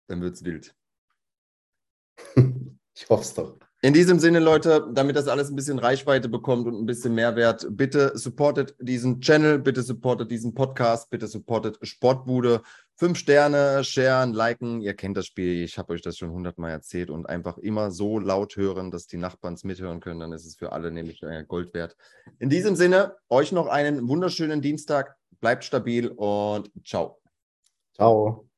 dann 0.07 0.21
wird 0.21 0.35
es 0.35 0.43
wild. 0.43 0.75
ich 2.95 3.09
hoffe 3.09 3.23
es 3.23 3.33
doch. 3.33 3.57
In 3.85 3.93
diesem 3.93 4.17
Sinne, 4.17 4.39
Leute, 4.39 4.89
damit 4.91 5.15
das 5.15 5.27
alles 5.27 5.51
ein 5.51 5.55
bisschen 5.55 5.77
Reichweite 5.77 6.27
bekommt 6.27 6.65
und 6.65 6.73
ein 6.75 6.87
bisschen 6.87 7.13
Mehrwert, 7.13 7.67
bitte 7.69 8.17
supportet 8.17 8.73
diesen 8.79 9.21
Channel, 9.21 9.59
bitte 9.59 9.83
supportet 9.83 10.31
diesen 10.31 10.55
Podcast, 10.55 11.11
bitte 11.11 11.27
supportet 11.27 11.77
Sportbude. 11.83 12.63
Fünf 12.95 13.19
Sterne, 13.19 13.83
sharen, 13.83 14.33
liken. 14.33 14.81
Ihr 14.81 14.95
kennt 14.95 15.17
das 15.17 15.27
Spiel, 15.27 15.63
ich 15.63 15.77
habe 15.77 15.93
euch 15.93 16.01
das 16.01 16.17
schon 16.17 16.31
hundertmal 16.31 16.71
erzählt 16.71 17.11
und 17.11 17.29
einfach 17.29 17.59
immer 17.59 17.91
so 17.91 18.17
laut 18.17 18.55
hören, 18.55 18.89
dass 18.89 19.05
die 19.05 19.17
Nachbarn 19.17 19.53
es 19.53 19.63
mithören 19.63 19.99
können. 19.99 20.19
Dann 20.19 20.31
ist 20.31 20.47
es 20.47 20.55
für 20.55 20.71
alle 20.71 20.89
nämlich 20.89 21.21
Gold 21.47 21.75
wert. 21.75 21.95
In 22.39 22.49
diesem 22.49 22.75
Sinne, 22.75 23.17
euch 23.29 23.51
noch 23.51 23.67
einen 23.67 24.07
wunderschönen 24.07 24.63
Dienstag. 24.63 25.15
Bleibt 25.41 25.63
stabil 25.63 26.07
und 26.07 26.71
ciao. 26.83 27.19
Ciao. 27.93 28.49